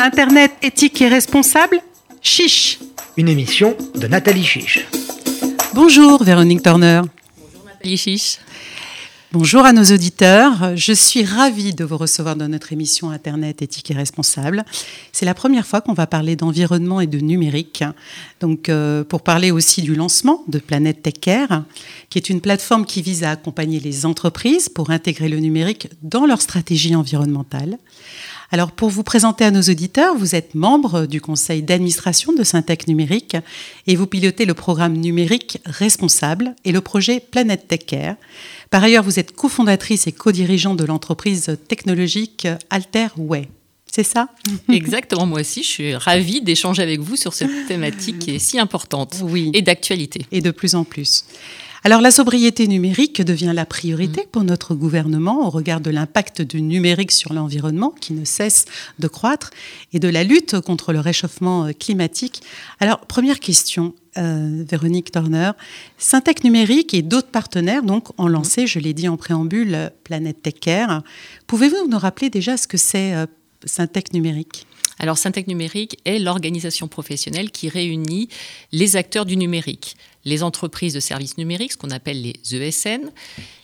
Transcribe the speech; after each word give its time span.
Internet 0.00 0.52
éthique 0.62 1.02
et 1.02 1.08
responsable 1.08 1.78
Chiche 2.22 2.78
Une 3.18 3.28
émission 3.28 3.76
de 3.94 4.06
Nathalie 4.06 4.44
Chiche. 4.44 4.86
Bonjour 5.74 6.24
Véronique 6.24 6.62
Turner. 6.62 7.02
Bonjour 7.36 7.66
Nathalie 7.66 7.98
Chiche. 7.98 8.38
Bonjour 9.30 9.64
à 9.66 9.74
nos 9.74 9.84
auditeurs. 9.84 10.74
Je 10.74 10.94
suis 10.94 11.22
ravie 11.22 11.74
de 11.74 11.84
vous 11.84 11.98
recevoir 11.98 12.34
dans 12.34 12.48
notre 12.48 12.72
émission 12.72 13.10
Internet 13.10 13.60
éthique 13.60 13.90
et 13.90 13.94
responsable. 13.94 14.64
C'est 15.12 15.26
la 15.26 15.34
première 15.34 15.66
fois 15.66 15.82
qu'on 15.82 15.92
va 15.92 16.06
parler 16.06 16.34
d'environnement 16.34 17.02
et 17.02 17.06
de 17.06 17.18
numérique. 17.18 17.84
Donc, 18.40 18.70
euh, 18.70 19.04
pour 19.04 19.20
parler 19.20 19.50
aussi 19.50 19.82
du 19.82 19.94
lancement 19.94 20.42
de 20.48 20.58
Planète 20.58 21.02
Tech 21.02 21.20
Care, 21.20 21.64
qui 22.08 22.16
est 22.16 22.30
une 22.30 22.40
plateforme 22.40 22.86
qui 22.86 23.02
vise 23.02 23.22
à 23.22 23.32
accompagner 23.32 23.80
les 23.80 24.06
entreprises 24.06 24.70
pour 24.70 24.90
intégrer 24.90 25.28
le 25.28 25.40
numérique 25.40 25.88
dans 26.02 26.24
leur 26.24 26.40
stratégie 26.40 26.96
environnementale. 26.96 27.76
Alors, 28.52 28.72
pour 28.72 28.90
vous 28.90 29.04
présenter 29.04 29.44
à 29.44 29.52
nos 29.52 29.62
auditeurs, 29.62 30.16
vous 30.16 30.34
êtes 30.34 30.56
membre 30.56 31.06
du 31.06 31.20
conseil 31.20 31.62
d'administration 31.62 32.32
de 32.32 32.42
Syntec 32.42 32.88
Numérique 32.88 33.36
et 33.86 33.94
vous 33.94 34.08
pilotez 34.08 34.44
le 34.44 34.54
programme 34.54 34.96
numérique 34.96 35.58
responsable 35.66 36.56
et 36.64 36.72
le 36.72 36.80
projet 36.80 37.20
Planète 37.20 37.68
Tech 37.68 37.86
Care. 37.86 38.16
Par 38.70 38.82
ailleurs, 38.82 39.04
vous 39.04 39.20
êtes 39.20 39.36
cofondatrice 39.36 40.08
et 40.08 40.12
co-dirigeante 40.12 40.78
de 40.78 40.84
l'entreprise 40.84 41.56
technologique 41.68 42.48
Alterway. 42.70 43.48
C'est 43.86 44.02
ça? 44.02 44.28
Exactement, 44.68 45.26
moi 45.26 45.40
aussi, 45.40 45.62
je 45.62 45.68
suis 45.68 45.94
ravie 45.94 46.40
d'échanger 46.40 46.82
avec 46.82 46.98
vous 46.98 47.14
sur 47.14 47.34
cette 47.34 47.68
thématique 47.68 48.18
qui 48.18 48.32
est 48.32 48.40
si 48.40 48.58
importante 48.58 49.14
oui. 49.22 49.52
et 49.54 49.62
d'actualité. 49.62 50.26
Et 50.32 50.40
de 50.40 50.50
plus 50.50 50.74
en 50.74 50.82
plus. 50.82 51.24
Alors 51.82 52.02
la 52.02 52.10
sobriété 52.10 52.68
numérique 52.68 53.22
devient 53.22 53.52
la 53.54 53.64
priorité 53.64 54.26
pour 54.30 54.44
notre 54.44 54.74
gouvernement 54.74 55.46
au 55.46 55.50
regard 55.50 55.80
de 55.80 55.90
l'impact 55.90 56.42
du 56.42 56.60
numérique 56.60 57.10
sur 57.10 57.32
l'environnement 57.32 57.94
qui 57.98 58.12
ne 58.12 58.26
cesse 58.26 58.66
de 58.98 59.08
croître 59.08 59.48
et 59.94 59.98
de 59.98 60.08
la 60.08 60.22
lutte 60.22 60.60
contre 60.60 60.92
le 60.92 61.00
réchauffement 61.00 61.70
climatique. 61.72 62.42
Alors 62.80 63.00
première 63.00 63.40
question, 63.40 63.94
euh, 64.18 64.62
Véronique 64.68 65.10
Turner, 65.10 65.52
Syntec 65.96 66.44
Numérique 66.44 66.92
et 66.92 67.00
d'autres 67.00 67.30
partenaires 67.30 67.82
donc 67.82 68.08
ont 68.20 68.28
lancé, 68.28 68.66
je 68.66 68.78
l'ai 68.78 68.92
dit 68.92 69.08
en 69.08 69.16
préambule, 69.16 69.90
Planète 70.04 70.42
Tech 70.42 70.60
Care. 70.60 71.02
Pouvez-vous 71.46 71.88
nous 71.88 71.98
rappeler 71.98 72.28
déjà 72.28 72.58
ce 72.58 72.68
que 72.68 72.76
c'est 72.76 73.14
euh, 73.14 73.24
Syntec 73.64 74.12
Numérique? 74.12 74.66
Alors, 75.00 75.16
Syntec 75.16 75.48
Numérique 75.48 75.98
est 76.04 76.18
l'organisation 76.18 76.86
professionnelle 76.86 77.50
qui 77.50 77.70
réunit 77.70 78.28
les 78.70 78.96
acteurs 78.96 79.24
du 79.24 79.38
numérique, 79.38 79.96
les 80.24 80.42
entreprises 80.42 80.94
de 80.94 81.00
services 81.00 81.38
numériques, 81.38 81.72
ce 81.72 81.76
qu'on 81.76 81.90
appelle 81.90 82.22
les 82.22 82.34
ESN, 82.54 83.10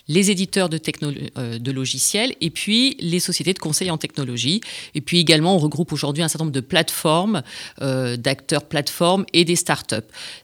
les 0.08 0.30
éditeurs 0.30 0.68
de, 0.68 0.80
euh, 1.36 1.58
de, 1.58 1.72
logiciels 1.72 2.34
et 2.40 2.50
puis 2.50 2.96
les 3.00 3.20
sociétés 3.20 3.52
de 3.52 3.58
conseil 3.58 3.90
en 3.90 3.98
technologie. 3.98 4.60
Et 4.94 5.00
puis 5.00 5.18
également, 5.18 5.54
on 5.54 5.58
regroupe 5.58 5.92
aujourd'hui 5.92 6.22
un 6.22 6.28
certain 6.28 6.44
nombre 6.44 6.54
de 6.54 6.60
plateformes, 6.60 7.42
euh, 7.82 8.16
d'acteurs 8.16 8.64
plateformes 8.64 9.24
et 9.32 9.44
des 9.44 9.56
startups. 9.56 9.96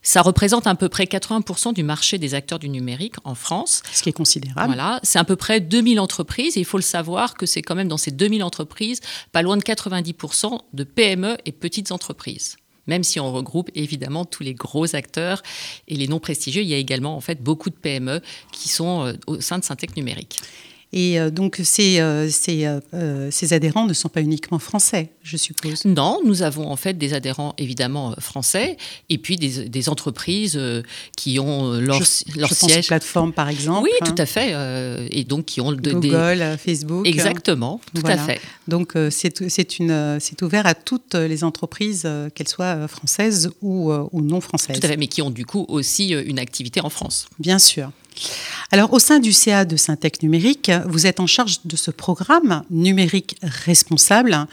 Ça 0.03 0.23
représente 0.23 0.67
à 0.67 0.75
peu 0.75 0.89
près 0.89 1.05
80% 1.05 1.73
du 1.75 1.83
marché 1.83 2.19
des 2.19 2.35
acteurs 2.35 2.59
du 2.59 2.69
numérique 2.69 3.15
en 3.25 3.35
France. 3.35 3.83
Ce 3.93 4.03
qui 4.03 4.09
est 4.09 4.13
considérable. 4.13 4.67
Voilà, 4.67 5.01
c'est 5.03 5.19
à 5.19 5.25
peu 5.25 5.37
près 5.37 5.61
2000 5.61 6.01
entreprises 6.01 6.57
et 6.57 6.61
il 6.61 6.67
faut 6.67 6.79
le 6.79 6.83
savoir 6.83 7.35
que 7.35 7.47
c'est 7.47 7.63
quand 7.63 7.75
même 7.75 7.89
dans 7.89 7.97
ces 7.97 8.11
2000 8.11 8.43
entreprises 8.43 9.01
pas 9.33 9.43
loin 9.43 9.57
de 9.57 9.63
90% 9.63 10.59
de 10.73 10.85
PME 10.85 11.37
et 11.45 11.53
petites 11.53 11.93
entreprises 11.93 12.57
même 12.87 13.05
si 13.05 13.21
on 13.21 13.33
regroupe 13.33 13.71
évidemment 13.75 14.25
tous 14.25 14.43
les 14.43 14.55
gros 14.55 14.95
acteurs 14.95 15.43
et 15.89 15.97
les 15.97 16.09
non 16.09 16.19
prestigieux, 16.19 16.63
il 16.63 16.69
y 16.69 16.75
a 16.75 16.79
également 16.79 17.17
en 17.17 17.21
fait 17.21 17.43
beaucoup 17.43 17.71
de 17.71 17.75
PME 17.75 18.21
qui 18.53 18.69
sont 18.69 19.07
euh, 19.07 19.13
au 19.27 19.41
sein 19.41 19.59
de 19.59 19.65
Syntec 19.65 19.97
Numérique. 19.97 20.41
Et 20.93 21.19
euh, 21.19 21.31
donc, 21.31 21.59
ces, 21.65 22.01
euh, 22.01 22.29
ces, 22.29 22.67
euh, 22.67 23.31
ces, 23.31 23.55
adhérents 23.55 23.87
ne 23.87 23.95
sont 23.95 24.11
pas 24.11 24.21
uniquement 24.21 24.59
français, 24.59 25.11
je 25.23 25.39
suppose 25.39 25.87
Non, 25.87 26.21
nous 26.25 26.43
avons 26.43 26.71
en 26.71 26.77
fait 26.77 26.99
des 26.99 27.15
adhérents 27.15 27.55
évidemment 27.57 28.15
français 28.19 28.77
et 29.09 29.17
puis 29.17 29.37
des, 29.37 29.69
des 29.69 29.89
entreprises 29.89 30.61
qui 31.17 31.39
ont 31.39 31.73
leur, 31.73 32.03
je, 32.03 32.39
leur 32.39 32.51
je 32.51 32.55
siège. 32.55 32.75
Pense 32.75 32.85
aux 32.85 32.89
plateformes, 32.89 33.33
par 33.33 33.49
exemple. 33.49 33.85
Oui, 33.85 33.91
hein. 34.01 34.05
tout 34.05 34.21
à 34.21 34.27
fait. 34.27 34.55
et 35.11 35.25
donc, 35.25 35.47
qui 35.47 35.61
ont 35.63 35.73
de, 35.73 35.93
Google, 35.93 36.39
des... 36.39 36.57
Facebook. 36.59 37.07
Exactement, 37.07 37.81
tout 37.95 38.03
voilà. 38.03 38.23
à 38.23 38.27
fait. 38.27 38.41
Donc, 38.69 38.95
c'est 39.11 40.43
ouvert 40.43 40.67
à 40.67 40.75
toutes 40.75 41.15
les 41.15 41.43
entreprises, 41.43 42.07
qu'elles 42.35 42.49
soient 42.49 42.87
françaises 42.87 43.51
ou, 43.63 43.91
ou 43.91 44.21
non 44.21 44.41
françaises. 44.43 44.79
Tout 44.79 44.87
à 44.87 44.91
fait, 44.91 44.97
mais 44.99 45.09
qui 45.09 45.23
ont 45.23 45.31
du 45.31 45.47
coup 45.47 45.65
aussi 45.69 46.11
une 46.11 46.39
activité 46.39 46.81
en 46.83 46.91
France. 46.91 47.29
Bien 47.39 47.59
sûr. 47.59 47.91
Alors, 48.75 48.95
au 48.95 48.99
sein 48.99 49.19
du 49.19 49.35
CA 49.35 49.67
de 49.67 49.77
Syntec 49.77 50.23
Numérique, 50.23 50.73
vous 50.87 51.07
êtes 51.07 51.21
en 51.21 51.27
charge 51.27 51.61
de 51.67 51.77
ce 51.77 51.91
programme 51.91 52.63
numérique 52.71 53.37
responsable. 53.43 54.47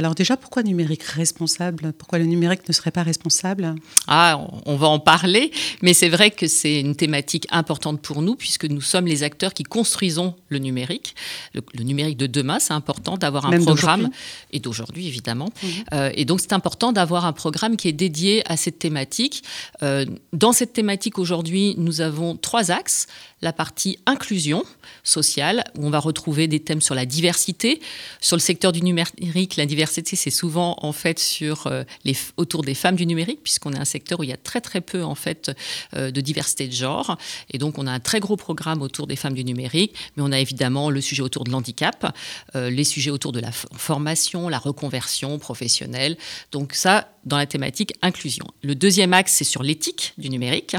Alors 0.00 0.14
déjà, 0.14 0.38
pourquoi 0.38 0.62
numérique 0.62 1.02
responsable? 1.02 1.92
Pourquoi 1.92 2.18
le 2.18 2.24
numérique 2.24 2.66
ne 2.66 2.72
serait 2.72 2.90
pas 2.90 3.02
responsable? 3.02 3.74
Ah, 4.06 4.40
on 4.64 4.76
va 4.76 4.86
en 4.88 4.98
parler, 4.98 5.52
mais 5.82 5.92
c'est 5.92 6.08
vrai 6.08 6.30
que 6.30 6.46
c'est 6.46 6.80
une 6.80 6.96
thématique 6.96 7.46
importante 7.50 8.00
pour 8.00 8.22
nous, 8.22 8.34
puisque 8.34 8.64
nous 8.64 8.80
sommes 8.80 9.06
les 9.06 9.24
acteurs 9.24 9.52
qui 9.52 9.62
construisons 9.62 10.36
le 10.48 10.58
numérique. 10.58 11.14
Le, 11.52 11.60
le 11.74 11.84
numérique 11.84 12.16
de 12.16 12.26
demain, 12.26 12.58
c'est 12.60 12.72
important 12.72 13.18
d'avoir 13.18 13.44
un 13.44 13.50
Même 13.50 13.62
programme, 13.62 14.08
et 14.52 14.58
d'aujourd'hui 14.58 15.06
évidemment. 15.06 15.50
Mmh. 15.62 15.66
Euh, 15.92 16.10
et 16.14 16.24
donc 16.24 16.40
c'est 16.40 16.54
important 16.54 16.92
d'avoir 16.92 17.26
un 17.26 17.34
programme 17.34 17.76
qui 17.76 17.86
est 17.86 17.92
dédié 17.92 18.42
à 18.50 18.56
cette 18.56 18.78
thématique. 18.78 19.42
Euh, 19.82 20.06
dans 20.32 20.52
cette 20.52 20.72
thématique 20.72 21.18
aujourd'hui, 21.18 21.74
nous 21.76 22.00
avons 22.00 22.36
trois 22.36 22.70
axes 22.70 23.06
la 23.42 23.52
partie 23.52 23.98
inclusion 24.06 24.64
sociale, 25.02 25.64
où 25.78 25.86
on 25.86 25.90
va 25.90 25.98
retrouver 25.98 26.46
des 26.46 26.60
thèmes 26.60 26.80
sur 26.80 26.94
la 26.94 27.04
diversité. 27.04 27.80
Sur 28.20 28.36
le 28.36 28.40
secteur 28.40 28.72
du 28.72 28.82
numérique, 28.82 29.56
la 29.56 29.66
diversité, 29.66 29.89
c'est 29.90 30.30
souvent 30.30 30.76
en 30.82 30.92
fait 30.92 31.18
sur 31.18 31.66
euh, 31.66 31.84
les, 32.04 32.16
autour 32.36 32.62
des 32.62 32.74
femmes 32.74 32.96
du 32.96 33.06
numérique, 33.06 33.40
puisqu'on 33.42 33.72
est 33.72 33.78
un 33.78 33.84
secteur 33.84 34.20
où 34.20 34.22
il 34.22 34.30
y 34.30 34.32
a 34.32 34.36
très 34.36 34.60
très 34.60 34.80
peu 34.80 35.02
en 35.02 35.14
fait 35.14 35.50
euh, 35.94 36.10
de 36.10 36.20
diversité 36.20 36.66
de 36.68 36.72
genre. 36.72 37.18
Et 37.50 37.58
donc 37.58 37.78
on 37.78 37.86
a 37.86 37.92
un 37.92 38.00
très 38.00 38.20
gros 38.20 38.36
programme 38.36 38.82
autour 38.82 39.06
des 39.06 39.16
femmes 39.16 39.34
du 39.34 39.44
numérique, 39.44 39.94
mais 40.16 40.22
on 40.22 40.32
a 40.32 40.38
évidemment 40.38 40.90
le 40.90 41.00
sujet 41.00 41.22
autour 41.22 41.44
de 41.44 41.50
l'handicap, 41.50 42.16
euh, 42.54 42.70
les 42.70 42.84
sujets 42.84 43.10
autour 43.10 43.32
de 43.32 43.40
la 43.40 43.52
formation, 43.52 44.48
la 44.48 44.58
reconversion 44.58 45.38
professionnelle. 45.38 46.16
Donc 46.52 46.74
ça, 46.74 47.08
dans 47.24 47.36
la 47.36 47.46
thématique 47.46 47.92
inclusion. 48.02 48.46
Le 48.62 48.74
deuxième 48.74 49.12
axe, 49.12 49.32
c'est 49.32 49.44
sur 49.44 49.62
l'éthique 49.62 50.14
du 50.16 50.30
numérique, 50.30 50.76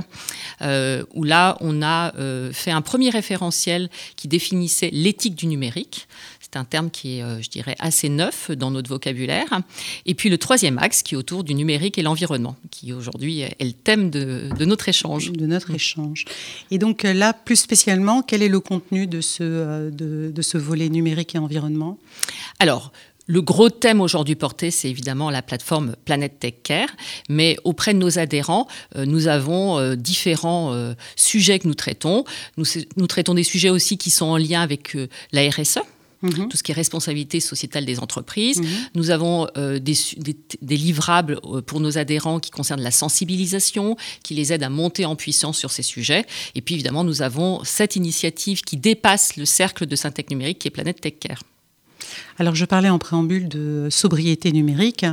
où 1.13 1.23
là, 1.23 1.57
on 1.59 1.83
a 1.83 2.13
fait 2.51 2.72
un 2.72 2.81
premier 2.81 3.11
référentiel 3.11 3.89
qui 4.16 4.28
définissait 4.28 4.89
l'éthique 4.91 5.35
du 5.35 5.45
numérique. 5.45 6.07
C'est 6.51 6.59
un 6.59 6.66
terme 6.66 6.89
qui 6.89 7.17
est, 7.17 7.23
euh, 7.23 7.41
je 7.41 7.50
dirais, 7.50 7.75
assez 7.79 8.09
neuf 8.09 8.51
dans 8.51 8.72
notre 8.72 8.89
vocabulaire. 8.89 9.62
Et 10.06 10.16
puis 10.16 10.29
le 10.29 10.38
troisième 10.38 10.78
axe, 10.79 11.01
qui 11.01 11.16
est 11.16 11.17
autour 11.17 11.44
du 11.44 11.53
numérique 11.53 11.97
et 11.97 12.01
l'environnement, 12.01 12.56
qui 12.72 12.91
aujourd'hui 12.91 13.41
est 13.41 13.56
le 13.62 13.72
thème 13.72 14.09
de, 14.09 14.50
de, 14.57 14.66
notre 14.66 14.90
échange. 14.90 15.31
De 15.31 15.45
notre 15.45 15.72
échange. 15.72 16.25
Et 16.69 16.78
donc 16.78 17.03
là, 17.03 17.34
plus 17.34 17.56
spécialement, 17.56 18.22
quel 18.22 18.44
est 18.44 18.50
le 18.50 18.59
contenu 18.59 19.07
de 19.07 19.22
ce, 19.22 19.90
de, 19.90 20.31
de 20.31 20.41
ce 20.41 20.57
volet 20.57 20.90
numérique 20.90 21.35
et 21.35 21.38
environnement? 21.38 21.97
Alors, 22.59 22.91
le 23.28 23.41
gros 23.41 23.69
thème 23.69 24.01
aujourd'hui 24.01 24.35
porté, 24.35 24.72
c'est 24.72 24.90
évidemment 24.90 25.29
la 25.29 25.41
plateforme 25.41 25.95
Planète 26.03 26.40
Tech 26.40 26.56
Care, 26.63 26.90
mais 27.29 27.56
auprès 27.63 27.94
de 27.94 28.00
nos 28.00 28.19
adhérents, 28.19 28.67
euh, 28.97 29.06
nous 29.06 29.28
avons 29.28 29.79
euh, 29.79 29.95
différents 29.95 30.73
euh, 30.73 30.94
sujets 31.16 31.59
que 31.59 31.67
nous 31.67 31.73
traitons. 31.73 32.25
Nous, 32.57 32.66
nous, 32.97 33.07
traitons 33.07 33.34
des 33.34 33.44
sujets 33.44 33.69
aussi 33.69 33.97
qui 33.97 34.09
sont 34.09 34.25
en 34.25 34.38
lien 34.38 34.61
avec 34.61 34.97
la 35.31 35.50
RSE. 35.50 35.79
Mmh. 36.22 36.48
Tout 36.50 36.58
ce 36.58 36.64
qui 36.64 36.72
est 36.72 36.76
responsabilité 36.76 37.40
sociétale 37.40 37.86
des 37.86 38.00
entreprises. 38.00 38.62
Mmh. 38.62 38.66
Nous 38.96 39.09
avons 39.09 39.48
des, 39.56 39.80
des, 39.80 40.38
des, 40.62 40.78
livrables 40.78 41.40
pour 41.66 41.80
nos 41.80 41.98
adhérents 41.98 42.40
qui 42.40 42.52
concernent 42.52 42.82
la 42.82 42.92
sensibilisation, 42.92 43.98
qui 44.24 44.36
les 44.36 44.54
aident 44.54 44.64
à 44.64 44.70
monter 44.70 45.06
en 45.06 45.16
puissance 45.16 45.58
sur 45.58 45.72
ces 45.72 45.82
sujets. 45.82 46.26
Et 46.54 46.62
puis 46.62 46.76
évidemment, 46.76 47.04
nous 47.04 47.22
avons 47.22 47.64
cette 47.64 47.96
initiative 47.96 48.62
qui 48.62 48.78
dépasse 48.78 49.36
le 49.36 49.46
cercle 49.46 49.86
de 49.86 49.96
Syntec 49.96 50.30
Numérique, 50.30 50.59
qui 50.59 50.68
est 50.68 50.72
Planète 50.72 51.02
Tech 51.02 51.16
Care. 51.20 51.41
Alors, 52.38 52.56
je 52.56 52.66
parlais 52.66 52.90
en 52.90 53.00
préambule 53.00 53.47
de 53.47 53.88
sobriété 53.90 54.52
numérique. 54.52 55.06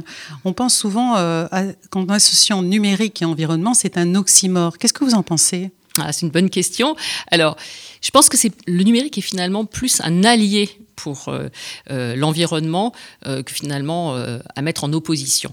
On 0.44 0.52
pense 0.52 0.76
souvent, 0.76 1.16
euh, 1.16 1.46
qu'en 1.90 2.06
associant 2.06 2.62
numérique 2.62 3.22
et 3.22 3.24
environnement, 3.24 3.74
c'est 3.74 3.98
un 3.98 4.14
oxymore. 4.14 4.78
Qu'est-ce 4.78 4.92
que 4.92 5.04
vous 5.04 5.14
en 5.14 5.22
pensez? 5.22 5.70
Ah, 5.98 6.12
C'est 6.12 6.26
une 6.26 6.32
bonne 6.32 6.50
question. 6.50 6.96
Alors, 7.30 7.56
je 8.00 8.10
pense 8.10 8.28
que 8.28 8.36
c'est 8.36 8.52
le 8.66 8.82
numérique 8.82 9.18
est 9.18 9.22
finalement 9.22 9.64
plus 9.64 10.00
un 10.02 10.24
allié 10.24 10.70
pour 10.98 11.28
euh, 11.28 11.48
euh, 11.90 12.16
l'environnement 12.16 12.92
euh, 13.26 13.42
que 13.42 13.52
finalement 13.52 14.16
à 14.54 14.62
mettre 14.62 14.84
en 14.84 14.92
opposition. 14.92 15.52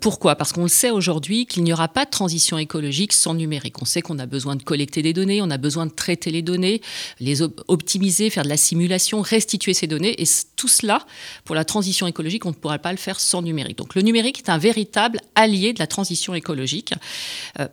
Pourquoi? 0.00 0.36
Parce 0.36 0.52
qu'on 0.52 0.64
le 0.64 0.68
sait 0.68 0.90
aujourd'hui 0.90 1.46
qu'il 1.46 1.64
n'y 1.64 1.72
aura 1.72 1.88
pas 1.88 2.04
de 2.04 2.10
transition 2.10 2.58
écologique 2.58 3.12
sans 3.12 3.34
numérique. 3.34 3.80
On 3.80 3.84
sait 3.84 4.02
qu'on 4.02 4.18
a 4.18 4.26
besoin 4.26 4.56
de 4.56 4.62
collecter 4.62 5.02
des 5.02 5.12
données, 5.12 5.40
on 5.42 5.50
a 5.50 5.58
besoin 5.58 5.86
de 5.86 5.92
traiter 5.92 6.30
les 6.30 6.42
données, 6.42 6.80
les 7.20 7.42
op 7.42 7.62
optimiser, 7.68 8.30
faire 8.30 8.44
de 8.44 8.48
la 8.48 8.56
simulation, 8.56 9.22
restituer 9.22 9.74
ces 9.74 9.86
données. 9.86 10.20
Et 10.20 10.26
tout 10.56 10.68
cela, 10.68 11.06
pour 11.44 11.54
la 11.54 11.64
transition 11.64 12.06
écologique, 12.06 12.44
on 12.46 12.50
ne 12.50 12.54
pourra 12.54 12.78
pas 12.78 12.92
le 12.92 12.98
faire 12.98 13.20
sans 13.20 13.42
numérique. 13.42 13.78
Donc 13.78 13.94
le 13.94 14.02
numérique 14.02 14.38
est 14.38 14.50
un 14.50 14.58
véritable 14.58 15.20
allié 15.34 15.72
de 15.72 15.78
la 15.78 15.86
transition 15.86 16.34
écologique. 16.34 16.94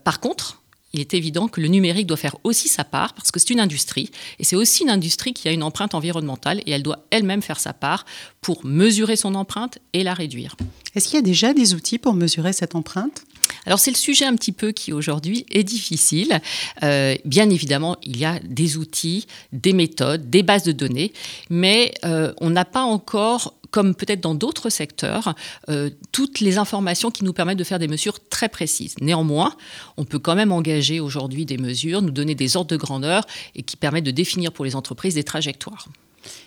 Par 0.04 0.20
contre, 0.20 0.61
il 0.94 1.00
est 1.00 1.14
évident 1.14 1.48
que 1.48 1.62
le 1.62 1.68
numérique 1.68 2.08
doit 2.08 2.18
faire 2.18 2.36
aussi 2.44 2.68
sa 2.68 2.84
part 2.84 3.14
parce 3.14 3.32
que 3.32 3.40
c'est 3.40 3.52
une 3.52 3.60
industrie 3.60 4.12
et 4.40 4.44
c'est 4.44 4.56
aussi 4.56 4.84
une 4.84 4.90
industrie 4.90 5.34
qui 5.34 5.48
a 5.48 5.52
une 5.52 5.64
empreinte 5.64 5.96
environnementale 5.96 6.62
et 6.66 6.72
elle 6.72 6.84
doit 6.84 7.06
elle-même 7.12 7.42
faire 7.42 7.60
sa 7.60 7.74
part 7.74 8.06
pour 8.42 8.66
mesurer 8.66 9.16
son 9.16 9.36
empreinte 9.36 9.78
et 9.94 10.04
la 10.04 10.16
réduire. 10.16 10.58
Est-ce 10.96 11.08
qu'il 11.08 11.16
y 11.16 11.20
a 11.20 11.24
déjà 11.24 11.54
des 11.54 11.76
outils 11.76 12.00
pour 12.00 12.16
mesurer 12.16 12.54
cette 12.54 12.76
empreinte? 12.76 13.24
Alors 13.66 13.80
c'est 13.80 13.92
le 13.92 13.98
sujet 13.98 14.26
un 14.26 14.36
petit 14.36 14.52
peu 14.52 14.72
qui 14.72 14.92
aujourd'hui 14.92 15.46
est 15.52 15.64
difficile. 15.64 16.42
Euh, 16.84 17.16
bien 17.24 17.50
évidemment, 17.50 17.98
il 18.02 18.18
y 18.18 18.26
a 18.26 18.40
des 18.40 18.78
outils, 18.78 19.28
des 19.54 19.74
méthodes, 19.74 20.30
des 20.30 20.42
bases 20.42 20.64
de 20.64 20.72
données, 20.72 21.14
mais 21.50 21.94
euh, 22.04 22.34
on 22.42 22.50
n'a 22.50 22.66
pas 22.66 22.82
encore 22.82 23.54
comme 23.70 23.96
peut-être 23.96 24.20
dans 24.20 24.36
d'autres 24.36 24.70
secteurs, 24.70 25.34
euh, 25.70 25.90
toutes 26.12 26.42
les 26.42 26.58
informations 26.58 27.10
qui 27.10 27.24
nous 27.24 27.32
permettent 27.32 27.60
de 27.60 27.64
faire 27.64 27.80
des 27.80 27.88
mesures 27.88 28.20
très 28.28 28.50
précises. 28.50 28.96
Néanmoins, 29.00 29.56
on 29.96 30.04
peut 30.04 30.20
quand 30.20 30.36
même 30.36 30.52
engager 30.52 31.00
aujourd'hui 31.00 31.46
des 31.46 31.58
mesures, 31.58 32.02
nous 32.02 32.12
donner 32.12 32.36
des 32.36 32.58
ordres 32.58 32.72
de 32.72 32.76
grandeur 32.76 33.26
et 33.56 33.62
qui 33.62 33.78
permettent 33.78 34.04
de 34.04 34.12
définir 34.12 34.52
pour 34.52 34.66
les 34.66 34.76
entreprises 34.76 35.16
des 35.16 35.24
trajectoires 35.24 35.88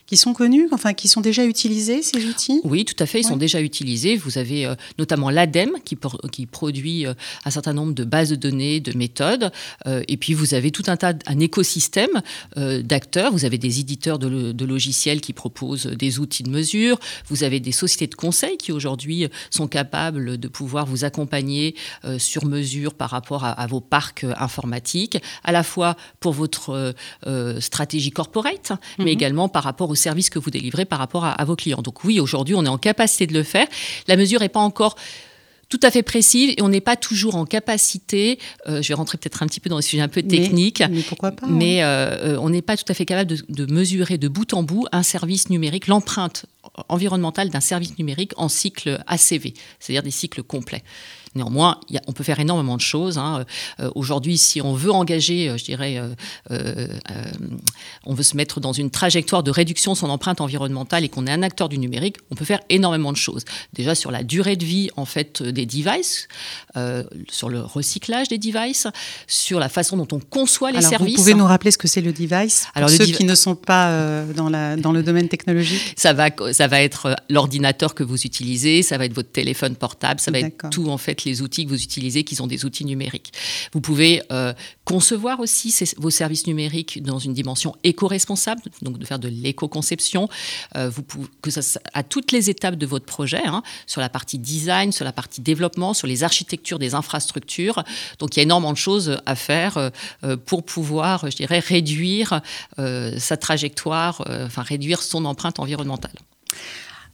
qui 0.06 0.16
sont 0.16 0.34
connus, 0.34 0.68
enfin 0.72 0.92
qui 0.92 1.08
sont 1.08 1.20
déjà 1.20 1.44
utilisés 1.44 2.02
ces 2.02 2.26
outils? 2.26 2.60
Oui, 2.64 2.84
tout 2.84 2.96
à 2.98 3.06
fait, 3.06 3.20
ils 3.20 3.26
sont 3.26 3.36
déjà 3.36 3.60
utilisés. 3.60 4.16
Vous 4.16 4.38
avez 4.38 4.66
euh, 4.66 4.74
notamment 4.98 5.30
l'ADEME 5.30 5.76
qui, 5.84 5.96
qui 6.30 6.46
produit 6.46 7.06
euh, 7.06 7.14
un 7.44 7.50
certain 7.50 7.72
nombre 7.72 7.94
de 7.94 8.04
bases 8.04 8.30
de 8.30 8.36
données, 8.36 8.80
de 8.80 8.96
méthodes, 8.96 9.50
euh, 9.86 10.02
et 10.08 10.16
puis 10.16 10.34
vous 10.34 10.54
avez 10.54 10.70
tout 10.70 10.84
un 10.86 10.96
tas, 10.96 11.14
un 11.26 11.40
écosystème 11.40 12.22
d'acteurs. 12.56 13.32
Vous 13.32 13.44
avez 13.44 13.58
des 13.58 13.80
éditeurs 13.80 14.18
de, 14.18 14.52
de, 14.52 14.64
logiciels 14.64 15.20
qui 15.20 15.32
proposent 15.32 15.86
des 15.86 16.18
outils 16.18 16.42
de 16.42 16.50
mesure. 16.50 16.98
Vous 17.28 17.44
avez 17.44 17.60
des 17.60 17.72
sociétés 17.72 18.06
de 18.06 18.14
conseil 18.14 18.56
qui 18.56 18.72
aujourd'hui 18.72 19.28
sont 19.50 19.66
capables 19.66 20.38
de 20.38 20.48
pouvoir 20.48 20.86
vous 20.86 21.04
accompagner 21.04 21.74
sur 22.18 22.44
mesure 22.44 22.94
par 22.94 23.10
rapport 23.10 23.44
à, 23.44 23.66
vos 23.66 23.80
parcs 23.80 24.24
informatiques, 24.36 25.18
à 25.42 25.52
la 25.52 25.62
fois 25.62 25.96
pour 26.20 26.32
votre 26.32 26.94
stratégie 27.60 28.10
corporate, 28.10 28.72
mais 28.98 29.04
mhm. 29.04 29.10
également 29.10 29.48
par 29.48 29.63
rapport 29.64 29.90
au 29.90 29.94
service 29.94 30.30
que 30.30 30.38
vous 30.38 30.50
délivrez 30.50 30.84
par 30.84 30.98
rapport 30.98 31.24
à, 31.24 31.44
vos 31.44 31.56
clients. 31.56 31.82
Donc 31.82 32.04
oui, 32.04 32.20
aujourd'hui, 32.20 32.54
on 32.54 32.64
est 32.64 32.68
en 32.68 32.78
capacité 32.78 33.26
de 33.26 33.34
le 33.34 33.42
faire. 33.42 33.66
La 34.08 34.16
mesure 34.16 34.40
n'est 34.40 34.48
pas 34.48 34.60
encore 34.60 34.96
tout 35.68 35.80
à 35.82 35.90
fait 35.90 36.02
précise 36.02 36.54
et 36.56 36.62
on 36.62 36.68
n'est 36.68 36.80
pas 36.80 36.96
toujours 36.96 37.34
en 37.34 37.46
capacité, 37.46 38.38
euh, 38.68 38.82
je 38.82 38.88
vais 38.88 38.94
rentrer 38.94 39.18
peut-être 39.18 39.42
un 39.42 39.46
petit 39.46 39.60
peu 39.60 39.68
dans 39.70 39.76
des 39.76 39.82
sujets 39.82 40.02
un 40.02 40.08
peu 40.08 40.22
techniques, 40.22 40.82
mais, 40.88 41.00
pourquoi 41.02 41.32
pas 41.32 41.46
Mais 41.48 41.82
euh, 41.82 42.34
euh, 42.34 42.38
on 42.40 42.50
n'est 42.50 42.62
pas 42.62 42.76
tout 42.76 42.84
à 42.88 42.94
fait 42.94 43.04
capable 43.04 43.34
de, 43.48 43.66
mesurer 43.66 44.18
de 44.18 44.28
bout 44.28 44.52
en 44.54 44.62
bout 44.62 44.86
un 44.92 45.02
service 45.02 45.50
numérique, 45.50 45.86
l'empreinte 45.86 46.46
environnementale 46.88 47.50
d'un 47.50 47.60
service 47.60 47.98
numérique 47.98 48.32
en 48.36 48.48
cycle 48.48 49.02
ACV, 49.06 49.54
c'est-à-dire 49.80 50.02
des 50.02 50.10
cycles 50.10 50.42
complets. 50.42 50.84
Néanmoins, 51.34 51.80
on 52.06 52.12
peut 52.12 52.22
faire 52.22 52.38
énormément 52.38 52.76
de 52.76 52.80
choses. 52.80 53.18
Hein. 53.18 53.44
Euh, 53.80 53.90
aujourd'hui, 53.96 54.38
si 54.38 54.62
on 54.62 54.72
veut 54.74 54.92
engager, 54.92 55.48
euh, 55.48 55.56
je 55.56 55.64
dirais, 55.64 56.00
euh, 56.50 56.86
on 58.04 58.14
veut 58.14 58.22
se 58.22 58.36
mettre 58.36 58.60
dans 58.60 58.72
une 58.72 58.90
trajectoire 58.90 59.42
de 59.42 59.50
réduction 59.50 59.92
de 59.92 59.96
son 59.96 60.10
empreinte 60.10 60.40
environnementale 60.40 61.02
et 61.02 61.08
qu'on 61.08 61.26
est 61.26 61.32
un 61.32 61.42
acteur 61.42 61.68
du 61.68 61.78
numérique, 61.78 62.18
on 62.30 62.36
peut 62.36 62.44
faire 62.44 62.60
énormément 62.68 63.10
de 63.10 63.16
choses. 63.16 63.44
Déjà 63.72 63.96
sur 63.96 64.12
la 64.12 64.22
durée 64.22 64.54
de 64.54 64.64
vie 64.64 64.90
en 64.96 65.06
fait 65.06 65.42
des 65.42 65.66
devices, 65.66 66.28
sur 67.30 67.48
le 67.48 67.60
recyclage 67.60 68.28
des 68.28 68.38
devices, 68.38 68.86
sur 69.26 69.58
la 69.58 69.68
façon 69.68 69.96
dont 69.96 70.08
on 70.12 70.20
conçoit 70.20 70.70
les 70.70 70.82
services. 70.82 71.16
Vous 71.16 71.22
pouvez 71.22 71.34
nous 71.34 71.46
rappeler 71.46 71.70
ce 71.70 71.78
que 71.78 71.88
c'est 71.88 72.00
le 72.00 72.12
device 72.12 72.66
pour 72.66 72.76
Alors, 72.76 72.90
ceux 72.90 73.06
qui 73.06 73.24
ne 73.24 73.34
sont 73.34 73.56
pas 73.56 74.24
dans, 74.36 74.48
la, 74.48 74.76
dans 74.76 74.92
le 74.92 75.02
domaine 75.02 75.28
technologique? 75.28 75.94
Ça 75.96 76.12
va, 76.12 76.28
ça 76.52 76.68
va 76.68 76.80
être 76.80 77.16
l'ordinateur 77.28 77.94
que 77.94 78.04
vous 78.04 78.22
utilisez, 78.24 78.82
ça 78.82 78.98
va 78.98 79.06
être 79.06 79.14
votre 79.14 79.32
téléphone 79.32 79.74
portable, 79.74 80.20
ça 80.20 80.30
va 80.30 80.38
être 80.38 80.70
tout 80.70 80.88
en 80.88 80.98
fait 80.98 81.23
les 81.24 81.42
outils 81.42 81.64
que 81.64 81.70
vous 81.70 81.82
utilisez, 81.82 82.24
qui 82.24 82.34
sont 82.34 82.46
des 82.46 82.64
outils 82.64 82.84
numériques. 82.84 83.32
Vous 83.72 83.80
pouvez 83.80 84.22
euh, 84.32 84.52
concevoir 84.84 85.40
aussi 85.40 85.74
vos 85.96 86.10
services 86.10 86.46
numériques 86.46 87.02
dans 87.02 87.18
une 87.18 87.34
dimension 87.34 87.74
éco-responsable, 87.84 88.62
donc 88.82 88.98
de 88.98 89.04
faire 89.04 89.18
de 89.18 89.28
l'éco-conception, 89.28 90.28
euh, 90.76 90.90
que 91.42 91.50
ça, 91.50 91.80
à 91.92 92.02
toutes 92.02 92.32
les 92.32 92.50
étapes 92.50 92.76
de 92.76 92.86
votre 92.86 93.06
projet, 93.06 93.42
hein, 93.44 93.62
sur 93.86 94.00
la 94.00 94.08
partie 94.08 94.38
design, 94.38 94.92
sur 94.92 95.04
la 95.04 95.12
partie 95.12 95.40
développement, 95.40 95.94
sur 95.94 96.06
les 96.06 96.22
architectures 96.22 96.78
des 96.78 96.94
infrastructures. 96.94 97.82
Donc 98.18 98.36
il 98.36 98.38
y 98.38 98.40
a 98.40 98.44
énormément 98.44 98.72
de 98.72 98.78
choses 98.78 99.18
à 99.26 99.34
faire 99.34 99.76
euh, 99.78 100.36
pour 100.36 100.64
pouvoir, 100.64 101.30
je 101.30 101.36
dirais, 101.36 101.58
réduire 101.58 102.40
sa 103.18 103.36
trajectoire, 103.36 104.24
enfin 104.28 104.62
réduire 104.62 105.02
son 105.02 105.24
empreinte 105.24 105.58
environnementale. 105.58 106.12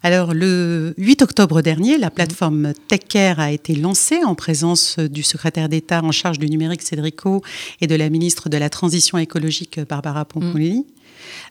Alors, 0.03 0.33
le 0.33 0.95
8 0.97 1.21
octobre 1.21 1.61
dernier, 1.61 1.99
la 1.99 2.11
plateforme 2.11 2.73
TechCare 2.89 3.39
a 3.39 3.53
été 3.53 3.75
lancée 3.75 4.25
en 4.25 4.35
présence 4.35 4.99
du 4.99 5.23
secrétaire 5.23 5.69
d'État 5.69 6.03
en 6.03 6.11
charge 6.11 6.39
du 6.39 6.49
numérique 6.49 6.81
Cédrico 6.81 7.43
et 7.83 7.87
de 7.87 7.95
la 7.95 8.09
ministre 8.09 8.49
de 8.49 8.57
la 8.57 8.71
Transition 8.71 9.19
écologique 9.19 9.79
Barbara 9.81 10.25
Pompili. 10.25 10.87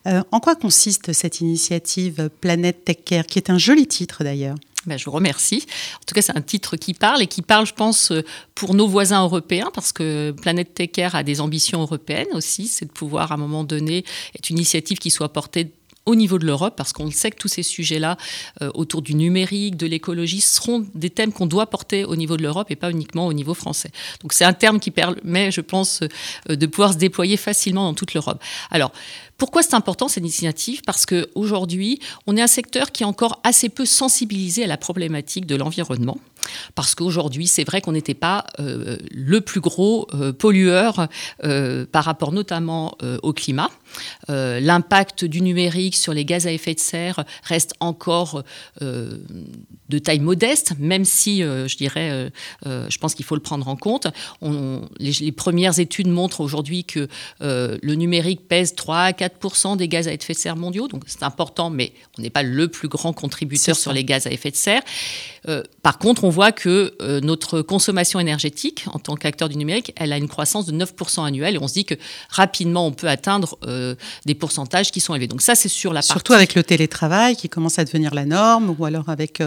Euh, 0.07 0.23
en 0.31 0.39
quoi 0.39 0.55
consiste 0.55 1.13
cette 1.13 1.41
initiative 1.41 2.31
Planète 2.41 2.85
TechCare, 2.85 3.27
qui 3.27 3.37
est 3.37 3.51
un 3.51 3.59
joli 3.59 3.85
titre 3.85 4.23
d'ailleurs? 4.23 4.55
Ben, 4.87 4.97
je 4.97 5.05
vous 5.05 5.11
remercie. 5.11 5.65
En 5.97 6.05
tout 6.07 6.15
cas, 6.15 6.23
c'est 6.23 6.35
un 6.35 6.41
titre 6.41 6.75
qui 6.75 6.95
parle 6.95 7.21
et 7.21 7.27
qui 7.27 7.43
parle, 7.43 7.67
je 7.67 7.73
pense, 7.73 8.11
pour 8.55 8.73
nos 8.73 8.87
voisins 8.87 9.21
européens, 9.21 9.69
parce 9.75 9.91
que 9.91 10.31
Planète 10.31 10.73
TechCare 10.73 11.13
a 11.13 11.21
des 11.21 11.39
ambitions 11.39 11.81
européennes 11.81 12.29
aussi. 12.33 12.67
C'est 12.67 12.85
de 12.85 12.91
pouvoir, 12.91 13.31
à 13.31 13.35
un 13.35 13.37
moment 13.37 13.63
donné, 13.63 14.05
être 14.35 14.49
une 14.49 14.57
initiative 14.57 14.97
qui 14.97 15.11
soit 15.11 15.31
portée 15.33 15.71
au 16.09 16.15
niveau 16.15 16.39
de 16.39 16.45
l'Europe, 16.45 16.73
parce 16.75 16.91
qu'on 16.91 17.11
sait 17.11 17.29
que 17.29 17.37
tous 17.37 17.47
ces 17.47 17.61
sujets-là, 17.61 18.17
euh, 18.61 18.71
autour 18.73 19.03
du 19.03 19.13
numérique, 19.13 19.77
de 19.77 19.85
l'écologie, 19.85 20.41
seront 20.41 20.85
des 20.95 21.11
thèmes 21.11 21.31
qu'on 21.31 21.45
doit 21.45 21.67
porter 21.67 22.03
au 22.03 22.15
niveau 22.15 22.35
de 22.35 22.41
l'Europe 22.41 22.71
et 22.71 22.75
pas 22.75 22.89
uniquement 22.89 23.27
au 23.27 23.33
niveau 23.33 23.53
français. 23.53 23.91
Donc 24.21 24.33
c'est 24.33 24.45
un 24.45 24.53
terme 24.53 24.79
qui 24.79 24.89
permet, 24.89 25.51
je 25.51 25.61
pense, 25.61 26.01
euh, 26.49 26.55
de 26.55 26.65
pouvoir 26.65 26.93
se 26.93 26.97
déployer 26.97 27.37
facilement 27.37 27.83
dans 27.83 27.93
toute 27.93 28.15
l'Europe. 28.15 28.41
Alors, 28.71 28.91
pourquoi 29.39 29.63
c'est 29.63 29.73
important 29.73 30.07
cette 30.07 30.21
initiative? 30.21 30.81
Parce 30.85 31.05
qu'aujourd'hui, 31.05 31.99
on 32.27 32.37
est 32.37 32.41
un 32.41 32.47
secteur 32.47 32.91
qui 32.91 33.03
est 33.03 33.05
encore 33.05 33.39
assez 33.43 33.69
peu 33.69 33.85
sensibilisé 33.85 34.65
à 34.65 34.67
la 34.67 34.77
problématique 34.77 35.45
de 35.47 35.55
l'environnement. 35.55 36.17
Parce 36.75 36.95
qu'aujourd'hui, 36.95 37.47
c'est 37.47 37.63
vrai 37.63 37.81
qu'on 37.81 37.91
n'était 37.91 38.13
pas 38.13 38.45
euh, 38.59 38.97
le 39.11 39.41
plus 39.41 39.59
gros 39.59 40.07
euh, 40.13 40.33
pollueur 40.33 41.07
euh, 41.43 41.85
par 41.85 42.03
rapport 42.03 42.31
notamment 42.31 42.97
au 43.23 43.33
climat. 43.33 43.69
L'impact 44.27 45.25
du 45.25 45.41
numérique 45.41 45.95
sur 45.95 46.13
les 46.13 46.25
gaz 46.25 46.45
à 46.45 46.51
effet 46.51 46.73
de 46.73 46.79
serre 46.79 47.23
reste 47.43 47.73
encore 47.79 48.43
de 48.81 49.99
taille 49.99 50.19
modeste, 50.19 50.73
même 50.77 51.05
si, 51.05 51.41
je 51.41 51.77
dirais, 51.77 52.31
je 52.65 52.97
pense 52.97 53.15
qu'il 53.15 53.25
faut 53.25 53.35
le 53.35 53.41
prendre 53.41 53.67
en 53.67 53.75
compte. 53.75 54.07
les, 54.99 55.31
premières 55.31 55.79
études 55.79 56.07
montrent 56.07 56.41
aujourd'hui 56.41 56.83
que 56.83 57.07
le 57.39 57.95
numérique 57.95 58.47
pèse 58.47 58.75
3 58.75 58.97
à 58.99 59.13
4 59.13 59.28
des 59.75 59.87
gaz 59.87 60.07
à 60.07 60.13
effet 60.13 60.33
de 60.33 60.37
serre 60.37 60.55
mondiaux, 60.55 60.87
donc 60.87 61.03
c'est 61.07 61.23
important, 61.23 61.69
mais 61.69 61.93
on 62.17 62.21
n'est 62.21 62.29
pas 62.29 62.43
le 62.43 62.67
plus 62.67 62.87
grand 62.87 63.13
contributeur 63.13 63.75
sur 63.75 63.93
les 63.93 64.03
gaz 64.03 64.27
à 64.27 64.31
effet 64.31 64.51
de 64.51 64.55
serre. 64.55 64.81
Euh, 65.47 65.63
par 65.81 65.97
contre, 65.97 66.23
on 66.23 66.29
voit 66.29 66.51
que 66.51 66.93
euh, 67.01 67.21
notre 67.21 67.61
consommation 67.61 68.19
énergétique, 68.19 68.85
en 68.91 68.99
tant 68.99 69.15
qu'acteur 69.15 69.49
du 69.49 69.57
numérique, 69.57 69.93
elle 69.95 70.11
a 70.13 70.17
une 70.17 70.27
croissance 70.27 70.65
de 70.65 70.73
9% 70.73 71.25
annuelle, 71.25 71.55
et 71.55 71.57
on 71.59 71.67
se 71.67 71.73
dit 71.73 71.85
que 71.85 71.95
rapidement, 72.29 72.85
on 72.85 72.91
peut 72.91 73.07
atteindre 73.07 73.57
euh, 73.65 73.95
des 74.25 74.35
pourcentages 74.35 74.91
qui 74.91 74.99
sont 74.99 75.15
élevés. 75.15 75.27
Donc 75.27 75.41
ça, 75.41 75.55
c'est 75.55 75.69
sur 75.69 75.93
la 75.93 76.01
Surtout 76.01 76.33
avec 76.33 76.55
le 76.55 76.63
télétravail 76.63 77.35
qui 77.35 77.49
commence 77.49 77.79
à 77.79 77.85
devenir 77.85 78.13
la 78.13 78.25
norme, 78.25 78.75
ou 78.77 78.85
alors 78.85 79.09
avec 79.09 79.41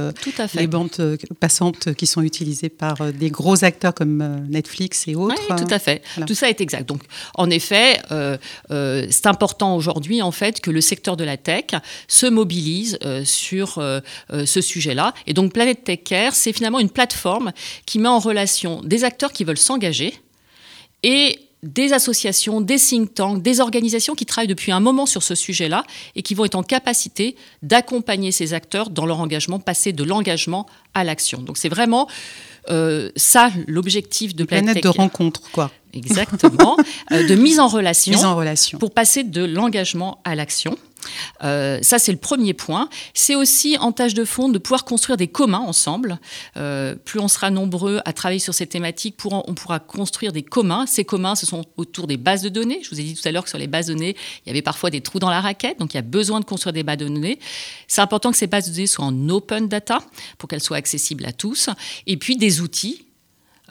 les 0.54 0.66
bandes 0.66 1.18
passantes 1.40 1.94
qui 1.94 2.06
sont 2.06 2.22
utilisées 2.22 2.68
par 2.68 3.12
des 3.12 3.30
gros 3.30 3.64
acteurs 3.64 3.94
comme 3.94 4.46
Netflix 4.48 5.08
et 5.08 5.14
autres. 5.14 5.34
Oui, 5.50 5.56
tout 5.56 5.74
à 5.74 5.78
fait. 5.78 6.02
Tout 6.26 6.34
ça 6.34 6.48
est 6.48 6.60
exact. 6.60 6.88
Donc, 6.88 7.02
en 7.34 7.50
effet, 7.50 8.00
c'est 8.68 9.26
important 9.26 9.71
aujourd'hui, 9.74 10.22
en 10.22 10.32
fait, 10.32 10.60
que 10.60 10.70
le 10.70 10.80
secteur 10.80 11.16
de 11.16 11.24
la 11.24 11.36
tech 11.36 11.66
se 12.08 12.26
mobilise 12.26 12.98
euh, 13.04 13.24
sur 13.24 13.78
euh, 13.78 14.00
euh, 14.32 14.46
ce 14.46 14.60
sujet-là. 14.60 15.14
Et 15.26 15.34
donc, 15.34 15.52
Planète 15.52 15.84
Tech 15.84 16.00
Care, 16.04 16.34
c'est 16.34 16.52
finalement 16.52 16.78
une 16.78 16.90
plateforme 16.90 17.52
qui 17.86 17.98
met 17.98 18.08
en 18.08 18.18
relation 18.18 18.80
des 18.82 19.04
acteurs 19.04 19.32
qui 19.32 19.44
veulent 19.44 19.58
s'engager 19.58 20.14
et 21.02 21.38
des 21.62 21.92
associations, 21.92 22.60
des 22.60 22.76
think 22.76 23.14
tanks, 23.14 23.40
des 23.40 23.60
organisations 23.60 24.14
qui 24.14 24.26
travaillent 24.26 24.48
depuis 24.48 24.72
un 24.72 24.80
moment 24.80 25.06
sur 25.06 25.22
ce 25.22 25.36
sujet-là 25.36 25.84
et 26.16 26.22
qui 26.22 26.34
vont 26.34 26.44
être 26.44 26.56
en 26.56 26.64
capacité 26.64 27.36
d'accompagner 27.62 28.32
ces 28.32 28.52
acteurs 28.52 28.90
dans 28.90 29.06
leur 29.06 29.20
engagement, 29.20 29.60
passer 29.60 29.92
de 29.92 30.02
l'engagement 30.02 30.66
à 30.94 31.04
l'action. 31.04 31.40
Donc 31.40 31.58
c'est 31.58 31.68
vraiment 31.68 32.08
ça 33.16 33.50
l'objectif 33.66 34.34
de 34.34 34.44
Planète, 34.44 34.80
Planète 34.80 34.84
de 34.84 34.88
rencontre, 34.88 35.42
quoi. 35.52 35.70
Exactement, 35.94 36.76
euh, 37.12 37.26
de 37.26 37.34
mise 37.34 37.60
en, 37.60 37.68
relation 37.68 38.14
mise 38.14 38.24
en 38.24 38.34
relation 38.34 38.78
pour 38.78 38.92
passer 38.92 39.24
de 39.24 39.44
l'engagement 39.44 40.20
à 40.24 40.34
l'action. 40.34 40.76
Euh, 41.42 41.78
ça, 41.82 41.98
c'est 41.98 42.12
le 42.12 42.18
premier 42.18 42.54
point. 42.54 42.88
C'est 43.14 43.34
aussi 43.34 43.76
en 43.78 43.92
tâche 43.92 44.14
de 44.14 44.24
fond 44.24 44.48
de 44.48 44.58
pouvoir 44.58 44.84
construire 44.84 45.16
des 45.16 45.28
communs 45.28 45.58
ensemble. 45.58 46.18
Euh, 46.56 46.94
plus 46.94 47.20
on 47.20 47.28
sera 47.28 47.50
nombreux 47.50 48.00
à 48.04 48.12
travailler 48.12 48.38
sur 48.38 48.54
ces 48.54 48.66
thématiques, 48.66 49.16
on 49.24 49.54
pourra 49.54 49.78
construire 49.78 50.32
des 50.32 50.42
communs. 50.42 50.86
Ces 50.86 51.04
communs, 51.04 51.34
ce 51.34 51.46
sont 51.46 51.64
autour 51.76 52.06
des 52.06 52.16
bases 52.16 52.42
de 52.42 52.48
données. 52.48 52.80
Je 52.82 52.90
vous 52.90 53.00
ai 53.00 53.04
dit 53.04 53.14
tout 53.14 53.26
à 53.26 53.32
l'heure 53.32 53.44
que 53.44 53.48
sur 53.48 53.58
les 53.58 53.66
bases 53.66 53.86
de 53.86 53.94
données, 53.94 54.16
il 54.44 54.48
y 54.48 54.50
avait 54.50 54.62
parfois 54.62 54.90
des 54.90 55.00
trous 55.00 55.18
dans 55.18 55.30
la 55.30 55.40
raquette, 55.40 55.78
donc 55.78 55.94
il 55.94 55.96
y 55.96 55.98
a 55.98 56.02
besoin 56.02 56.40
de 56.40 56.44
construire 56.44 56.72
des 56.72 56.82
bases 56.82 56.98
de 56.98 57.08
données. 57.08 57.38
C'est 57.88 58.00
important 58.00 58.30
que 58.30 58.36
ces 58.36 58.46
bases 58.46 58.68
de 58.68 58.74
données 58.74 58.86
soient 58.86 59.06
en 59.06 59.28
open 59.28 59.68
data 59.68 60.00
pour 60.38 60.48
qu'elles 60.48 60.62
soient 60.62 60.76
accessibles 60.76 61.24
à 61.26 61.32
tous. 61.32 61.70
Et 62.06 62.16
puis 62.16 62.36
des 62.36 62.60
outils 62.60 63.06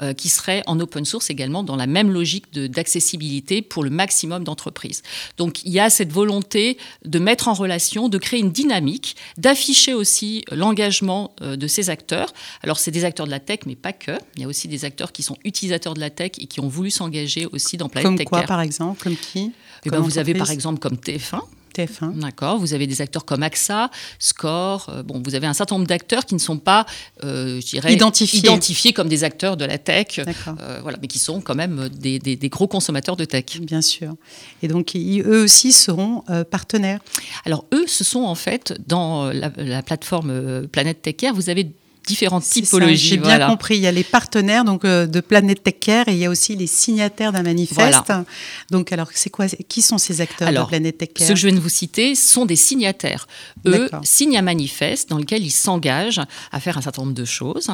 euh, 0.01 0.13
qui 0.13 0.29
serait 0.29 0.63
en 0.67 0.79
open 0.79 1.03
source 1.03 1.29
également 1.29 1.63
dans 1.63 1.75
la 1.75 1.85
même 1.85 2.11
logique 2.11 2.53
d'accessibilité 2.53 3.61
pour 3.61 3.83
le 3.83 3.89
maximum 3.89 4.43
d'entreprises. 4.45 5.03
Donc 5.37 5.63
il 5.63 5.71
y 5.71 5.79
a 5.79 5.89
cette 5.89 6.13
volonté 6.13 6.77
de 7.03 7.19
mettre 7.19 7.49
en 7.49 7.53
relation, 7.53 8.07
de 8.07 8.17
créer 8.17 8.39
une 8.39 8.51
dynamique, 8.51 9.17
d'afficher 9.37 9.93
aussi 9.93 10.45
l'engagement 10.49 11.35
euh, 11.41 11.57
de 11.57 11.67
ces 11.67 11.89
acteurs. 11.89 12.33
Alors 12.61 12.79
c'est 12.79 12.91
des 12.91 13.03
acteurs 13.03 13.25
de 13.25 13.31
la 13.31 13.41
tech, 13.41 13.59
mais 13.65 13.75
pas 13.75 13.93
que. 13.93 14.11
Il 14.37 14.41
y 14.41 14.45
a 14.45 14.47
aussi 14.47 14.69
des 14.69 14.85
acteurs 14.85 15.11
qui 15.11 15.23
sont 15.23 15.37
utilisateurs 15.43 15.93
de 15.93 15.99
la 15.99 16.09
tech 16.09 16.31
et 16.37 16.45
qui 16.45 16.61
ont 16.61 16.69
voulu 16.69 16.89
s'engager 16.89 17.45
aussi 17.47 17.75
dans 17.75 17.89
Planète 17.89 18.07
Comme 18.07 18.17
Tech 18.17 18.27
quoi, 18.27 18.39
Care. 18.39 18.47
par 18.47 18.61
exemple 18.61 19.03
Comme 19.03 19.17
qui? 19.17 19.51
Eh 19.85 19.89
ben, 19.89 19.99
vous 19.99 20.17
avez 20.17 20.33
par 20.33 20.51
exemple 20.51 20.79
comme 20.79 20.95
TF1 20.95 21.41
TF1. 21.71 22.19
D'accord. 22.19 22.57
Vous 22.59 22.73
avez 22.73 22.87
des 22.87 23.01
acteurs 23.01 23.25
comme 23.25 23.43
AXA, 23.43 23.89
Score. 24.19 24.87
euh, 24.89 25.03
bon, 25.03 25.21
vous 25.25 25.35
avez 25.35 25.47
un 25.47 25.53
certain 25.53 25.75
nombre 25.75 25.87
d'acteurs 25.87 26.25
qui 26.25 26.33
ne 26.35 26.39
sont 26.39 26.57
pas, 26.57 26.85
euh, 27.23 27.59
je 27.61 27.65
dirais, 27.65 27.93
Identifiés. 27.93 28.39
identifiés 28.39 28.93
comme 28.93 29.07
des 29.09 29.23
acteurs 29.23 29.57
de 29.57 29.65
la 29.65 29.77
tech, 29.77 30.19
euh, 30.19 30.79
voilà, 30.81 30.97
mais 31.01 31.07
qui 31.07 31.19
sont 31.19 31.41
quand 31.41 31.55
même 31.55 31.89
des, 31.89 32.19
des- 32.19 32.35
des 32.35 32.49
gros 32.49 32.67
consommateurs 32.67 33.15
de 33.15 33.25
tech. 33.25 33.59
Bien 33.61 33.81
sûr. 33.81 34.15
Et 34.63 34.67
donc, 34.67 34.93
ils- 34.95 35.21
eux 35.21 35.43
aussi 35.43 35.71
seront 35.71 36.23
euh, 36.29 36.43
partenaires. 36.43 36.99
Alors 37.45 37.65
eux, 37.73 37.85
ce 37.87 38.03
sont 38.03 38.21
en 38.23 38.35
fait 38.35 38.73
dans 38.87 39.25
euh, 39.25 39.33
la, 39.33 39.51
la 39.57 39.81
plateforme 39.81 40.29
euh, 40.31 40.67
Planète 40.67 41.01
Tech 41.01 41.15
vous 41.33 41.49
avez 41.49 41.71
différentes 42.05 42.43
typologies. 42.43 43.09
J'ai 43.09 43.17
bien 43.17 43.47
compris. 43.47 43.75
Il 43.75 43.81
y 43.81 43.87
a 43.87 43.91
les 43.91 44.03
partenaires 44.03 44.63
donc 44.63 44.85
euh, 44.85 45.05
de 45.05 45.19
Planète 45.19 45.63
Tech 45.63 45.75
Care 45.79 46.07
et 46.07 46.13
il 46.13 46.17
y 46.17 46.25
a 46.25 46.29
aussi 46.29 46.55
les 46.55 46.67
signataires 46.67 47.31
d'un 47.31 47.43
manifeste. 47.43 47.77
Voilà. 47.79 48.25
Donc, 48.69 48.91
alors, 48.91 49.09
c'est 49.13 49.29
quoi 49.29 49.47
Qui 49.47 49.81
sont 49.81 49.97
ces 49.97 50.21
acteurs 50.21 50.47
Alors, 50.47 50.65
de 50.65 50.69
Planète 50.69 50.97
Tech 50.97 51.09
Care 51.13 51.27
Ceux 51.27 51.33
que 51.33 51.39
je 51.39 51.47
viens 51.47 51.55
de 51.55 51.61
vous 51.61 51.69
citer 51.69 52.15
sont 52.15 52.45
des 52.45 52.55
signataires. 52.55 53.27
Eux 53.65 53.89
signent 54.03 54.37
un 54.37 54.43
manifeste 54.43 55.09
dans 55.09 55.17
lequel 55.17 55.43
ils 55.43 55.51
s'engagent 55.51 56.21
à 56.51 56.59
faire 56.59 56.77
un 56.77 56.81
certain 56.81 57.03
nombre 57.03 57.13
de 57.13 57.25
choses. 57.25 57.69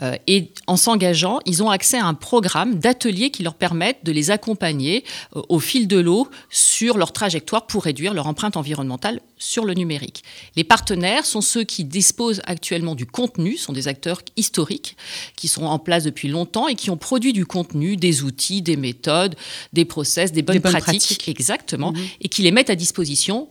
Euh, 0.00 0.16
et 0.26 0.52
en 0.66 0.76
s'engageant, 0.76 1.40
ils 1.46 1.62
ont 1.62 1.70
accès 1.70 1.98
à 1.98 2.06
un 2.06 2.14
programme 2.14 2.76
d'ateliers 2.76 3.30
qui 3.30 3.42
leur 3.42 3.54
permettent 3.54 4.04
de 4.04 4.12
les 4.12 4.30
accompagner 4.30 5.04
euh, 5.36 5.42
au 5.48 5.58
fil 5.58 5.88
de 5.88 5.98
l'eau 5.98 6.28
sur 6.50 6.98
leur 6.98 7.12
trajectoire 7.12 7.66
pour 7.66 7.84
réduire 7.84 8.14
leur 8.14 8.26
empreinte 8.26 8.56
environnementale 8.56 9.20
sur 9.38 9.64
le 9.64 9.74
numérique. 9.74 10.22
Les 10.56 10.64
partenaires 10.64 11.26
sont 11.26 11.40
ceux 11.40 11.64
qui 11.64 11.84
disposent 11.84 12.42
actuellement 12.46 12.94
du 12.94 13.06
contenu, 13.06 13.56
sont 13.56 13.71
des 13.72 13.88
acteurs 13.88 14.22
historiques 14.36 14.96
qui 15.36 15.48
sont 15.48 15.64
en 15.64 15.78
place 15.78 16.04
depuis 16.04 16.28
longtemps 16.28 16.68
et 16.68 16.74
qui 16.74 16.90
ont 16.90 16.96
produit 16.96 17.32
du 17.32 17.46
contenu, 17.46 17.96
des 17.96 18.22
outils, 18.22 18.62
des 18.62 18.76
méthodes, 18.76 19.34
des 19.72 19.84
process, 19.84 20.32
des 20.32 20.42
bonnes, 20.42 20.58
bonnes 20.58 20.72
pratiques, 20.72 21.02
pratiques. 21.02 21.28
exactement, 21.28 21.92
Mhm. 21.92 22.06
et 22.20 22.28
qui 22.28 22.42
les 22.42 22.50
mettent 22.52 22.70
à 22.70 22.76
disposition 22.76 23.48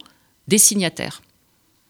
des 0.47 0.57
signataires. 0.57 1.21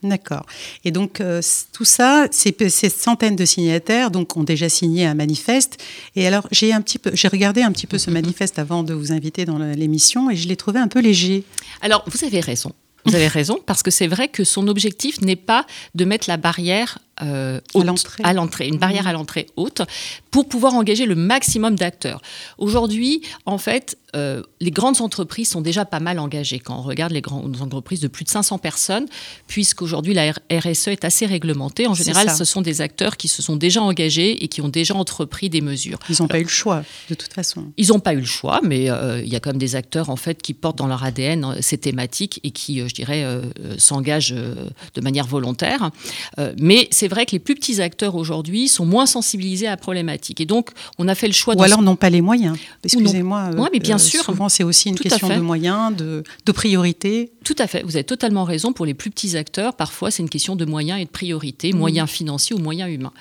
D'accord. 0.04 0.48
Et 0.84 0.90
donc, 0.90 1.22
euh, 1.22 1.42
tout 1.74 1.86
ça, 1.86 2.26
ces, 2.32 2.56
ces 2.70 2.90
centaines 2.90 3.36
de 3.36 3.46
signataires 3.46 4.10
donc, 4.10 4.36
ont 4.36 4.44
déjà 4.44 4.68
signé 4.68 5.06
un 5.06 5.14
manifeste. 5.14 5.78
Et 6.16 6.26
alors, 6.26 6.48
j'ai 6.52 6.74
un 6.74 6.82
petit 6.82 6.98
peu, 6.98 7.12
j'ai 7.14 7.28
regardé 7.28 7.62
un 7.62 7.72
petit 7.72 7.86
peu 7.86 8.00
ce 8.00 8.10
Mhm. 8.10 8.14
manifeste 8.16 8.58
avant 8.58 8.82
de 8.82 8.96
vous 8.96 9.12
inviter 9.12 9.46
dans 9.46 9.60
l'émission 9.60 10.32
et 10.32 10.36
je 10.36 10.48
l'ai 10.48 10.56
trouvé 10.56 10.80
un 10.80 10.88
peu 10.88 11.02
léger. 11.02 11.44
Alors, 11.82 12.04
vous 12.08 12.26
avez 12.26 12.40
raison. 12.40 12.72
Vous 13.06 13.16
avez 13.16 13.28
raison, 13.28 13.60
parce 13.66 13.84
que 13.84 13.92
c'est 13.92 14.08
vrai 14.08 14.28
que 14.28 14.44
son 14.44 14.68
objectif 14.68 15.22
n'est 15.22 15.36
pas 15.36 15.66
de 15.96 16.06
mettre 16.06 16.30
la 16.30 16.38
barrière 16.38 17.00
euh, 17.24 17.60
haute, 17.76 17.84
à 18.24 18.34
l'entrée, 18.34 18.68
une 18.68 18.80
barrière 18.80 19.04
Mhm. 19.04 19.10
à 19.10 19.14
l'entrée 19.14 19.46
haute, 19.56 19.84
pour 20.32 20.48
pouvoir 20.50 20.74
engager 20.74 21.06
le 21.06 21.14
maximum 21.14 21.76
d'acteurs. 21.76 22.20
Aujourd'hui, 22.58 23.22
en 23.46 23.60
fait, 23.60 23.96
euh, 24.16 24.42
les 24.60 24.72
grandes 24.72 25.02
entreprises 25.02 25.50
sont 25.52 25.62
déjà 25.62 25.86
pas 25.86 26.00
mal 26.00 26.18
engagées. 26.18 26.58
Quand 26.58 26.80
on 26.80 26.82
regarde 26.82 27.12
les 27.12 27.22
grandes 27.22 27.62
entreprises 27.62 28.00
de 28.00 28.08
plus 28.08 28.24
de 28.26 28.30
500 28.30 28.58
personnes, 28.58 29.06
puisqu'aujourd'hui 29.48 30.14
la 30.14 30.32
RSE 30.52 30.88
est 30.88 31.06
assez 31.06 31.26
réglementée, 31.26 31.88
en 31.88 31.94
général, 31.94 32.30
ce 32.32 32.44
sont 32.44 32.62
des 32.62 32.82
acteurs 32.82 33.18
qui 33.18 33.28
se 33.28 33.42
sont 33.42 33.56
déjà 33.56 33.82
engagés 33.82 34.44
et 34.44 34.48
qui 34.48 34.62
ont 34.62 34.70
déjà 34.70 34.96
entrepris 34.96 35.50
des 35.50 35.62
mesures. 35.62 36.00
Ils 36.10 36.16
n'ont 36.22 36.28
pas 36.28 36.40
eu 36.40 36.44
le 36.44 36.50
choix, 36.50 36.84
de 37.10 37.16
toute 37.16 37.34
façon. 37.34 37.66
Ils 37.78 37.90
n'ont 37.90 38.00
pas 38.00 38.14
eu 38.14 38.20
le 38.20 38.26
choix, 38.26 38.62
mais 38.64 38.90
euh, 38.90 39.22
il 39.22 39.32
y 39.32 39.36
a 39.36 39.40
quand 39.40 39.50
même 39.52 39.58
des 39.60 39.76
acteurs 39.76 40.10
en 40.10 40.16
fait 40.16 40.42
qui 40.42 40.54
portent 40.54 40.78
dans 40.78 40.88
leur 40.88 41.04
ADN 41.04 41.44
euh, 41.46 41.56
ces 41.62 41.78
thématiques 41.78 42.40
et 42.44 42.52
qui, 42.52 42.82
euh, 42.82 42.88
je 42.92 42.96
dirais, 42.96 43.24
euh, 43.24 43.42
s'engagent 43.78 44.34
euh, 44.38 44.56
de 44.94 45.02
manière 45.02 45.26
volontaire. 45.26 45.92
Euh, 46.40 46.54
mais 46.60 46.88
c'est 46.92 47.08
vrai 47.08 47.26
que 47.26 47.32
les 47.32 47.40
plus 47.40 47.56
petits 47.56 47.82
acteurs 47.82 48.16
aujourd'hui 48.16 48.68
sont 48.68 48.86
moins 48.86 49.06
sensibilisés 49.06 49.68
à 49.68 49.72
la 49.72 49.78
problématique. 49.78 50.40
Et 50.42 50.46
donc, 50.46 50.70
on 50.98 51.08
a 51.08 51.16
fait 51.16 51.28
le 51.28 51.34
choix. 51.34 51.56
Ou 51.56 51.64
alors 51.64 51.82
n'ont 51.82 51.96
pas 51.96 52.10
les 52.10 52.22
moyens. 52.22 52.58
Excusez-moi. 52.84 53.50
Ouais, 53.52 53.70
mais 53.74 53.80
bien 53.80 53.98
sûr. 53.98 54.24
Souvent, 54.24 54.50
c'est 54.50 54.64
aussi 54.64 54.90
une 54.90 54.96
Tout 54.96 55.04
question 55.04 55.30
de 55.30 55.42
moyens, 55.42 55.96
de, 55.96 56.24
de 56.46 56.52
priorité. 56.52 57.32
Tout 57.44 57.56
à 57.58 57.68
fait. 57.68 57.84
Vous 57.84 57.96
avez 57.96 58.04
totalement 58.04 58.44
raison. 58.44 58.74
Pour 58.74 58.86
les 58.86 58.94
plus 58.94 59.10
petits 59.10 59.36
acteurs, 59.38 59.74
parfois, 59.76 60.12
c'est 60.12 60.22
une 60.22 60.30
question 60.30 60.56
de 60.56 60.66
moyens 60.66 61.00
et 61.00 61.06
de 61.06 61.10
priorité, 61.10 61.74
moyens 61.74 62.10
financiers 62.10 62.56
ou 62.56 62.60
moyens 62.60 62.92
humains. 62.94 63.14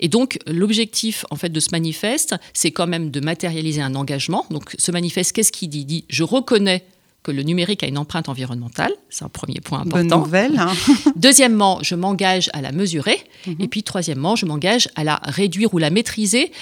Et 0.00 0.08
donc, 0.08 0.38
l'objectif, 0.46 1.24
en 1.30 1.36
fait, 1.36 1.50
de 1.50 1.60
ce 1.60 1.68
manifeste, 1.72 2.34
c'est 2.54 2.70
quand 2.70 2.86
même 2.86 3.10
de 3.10 3.20
matérialiser 3.20 3.82
un 3.82 3.94
engagement. 3.94 4.46
Donc, 4.50 4.74
ce 4.78 4.90
manifeste, 4.92 5.32
qu'est-ce 5.32 5.52
qu'il 5.52 5.68
dit? 5.68 5.76
Il 5.76 5.84
dit 5.84 6.04
Je 6.08 6.22
reconnais 6.22 6.84
que 7.26 7.32
le 7.32 7.42
numérique 7.42 7.82
a 7.82 7.88
une 7.88 7.98
empreinte 7.98 8.28
environnementale. 8.28 8.92
C'est 9.10 9.24
un 9.24 9.28
premier 9.28 9.60
point 9.60 9.82
Bonne 9.84 10.06
important. 10.06 10.24
nouvelle. 10.24 10.56
hein. 10.58 10.72
Deuxièmement, 11.16 11.80
je 11.82 11.96
m'engage 11.96 12.50
à 12.52 12.60
la 12.62 12.70
mesurer. 12.70 13.18
Mhm. 13.48 13.56
Et 13.58 13.66
puis, 13.68 13.82
troisièmement, 13.82 14.36
je 14.36 14.46
m'engage 14.46 14.88
à 14.94 15.02
la 15.02 15.16
réduire 15.24 15.74
ou 15.74 15.78
la 15.78 15.90
maîtriser. 15.90 16.52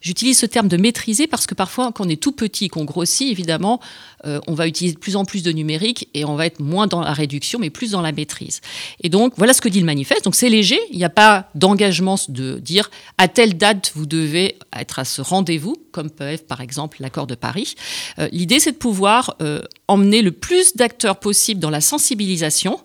J'utilise 0.00 0.38
ce 0.38 0.46
terme 0.46 0.68
de 0.68 0.76
maîtriser 0.76 1.26
parce 1.26 1.46
que 1.46 1.54
parfois, 1.54 1.92
quand 1.92 2.06
on 2.06 2.08
est 2.08 2.20
tout 2.20 2.32
petit, 2.32 2.68
qu'on 2.68 2.84
grossit, 2.84 3.30
évidemment, 3.30 3.80
euh, 4.26 4.40
on 4.46 4.54
va 4.54 4.66
utiliser 4.66 4.94
de 4.94 5.00
plus 5.00 5.16
en 5.16 5.24
plus 5.24 5.42
de 5.42 5.52
numérique 5.52 6.08
et 6.14 6.24
on 6.24 6.36
va 6.36 6.46
être 6.46 6.60
moins 6.60 6.86
dans 6.86 7.00
la 7.00 7.12
réduction, 7.12 7.58
mais 7.58 7.70
plus 7.70 7.92
dans 7.92 8.00
la 8.00 8.12
maîtrise. 8.12 8.60
Et 9.02 9.08
donc, 9.08 9.34
voilà 9.36 9.52
ce 9.52 9.60
que 9.60 9.68
dit 9.68 9.80
le 9.80 9.86
manifeste. 9.86 10.24
Donc, 10.24 10.34
c'est 10.34 10.48
léger. 10.48 10.78
Il 10.90 10.98
n'y 10.98 11.04
a 11.04 11.10
pas 11.10 11.48
d'engagement 11.54 12.16
de 12.28 12.58
dire 12.58 12.90
à 13.16 13.28
telle 13.28 13.56
date, 13.56 13.92
vous 13.94 14.06
devez 14.06 14.56
être 14.76 14.98
à 14.98 15.04
ce 15.04 15.22
rendez-vous, 15.22 15.76
comme 15.92 16.10
peut 16.10 16.24
être, 16.24 16.46
par 16.46 16.60
exemple, 16.60 16.98
l'accord 17.00 17.26
de 17.26 17.34
Paris. 17.34 17.74
Euh, 18.18 18.28
L'idée, 18.32 18.60
c'est 18.60 18.72
de 18.72 18.76
pouvoir 18.76 19.36
euh, 19.42 19.62
emmener 19.88 20.22
le 20.22 20.32
plus 20.32 20.76
d'acteurs 20.76 21.18
possible 21.18 21.60
dans 21.60 21.70
la 21.70 21.80
sensibilisation 21.80 22.80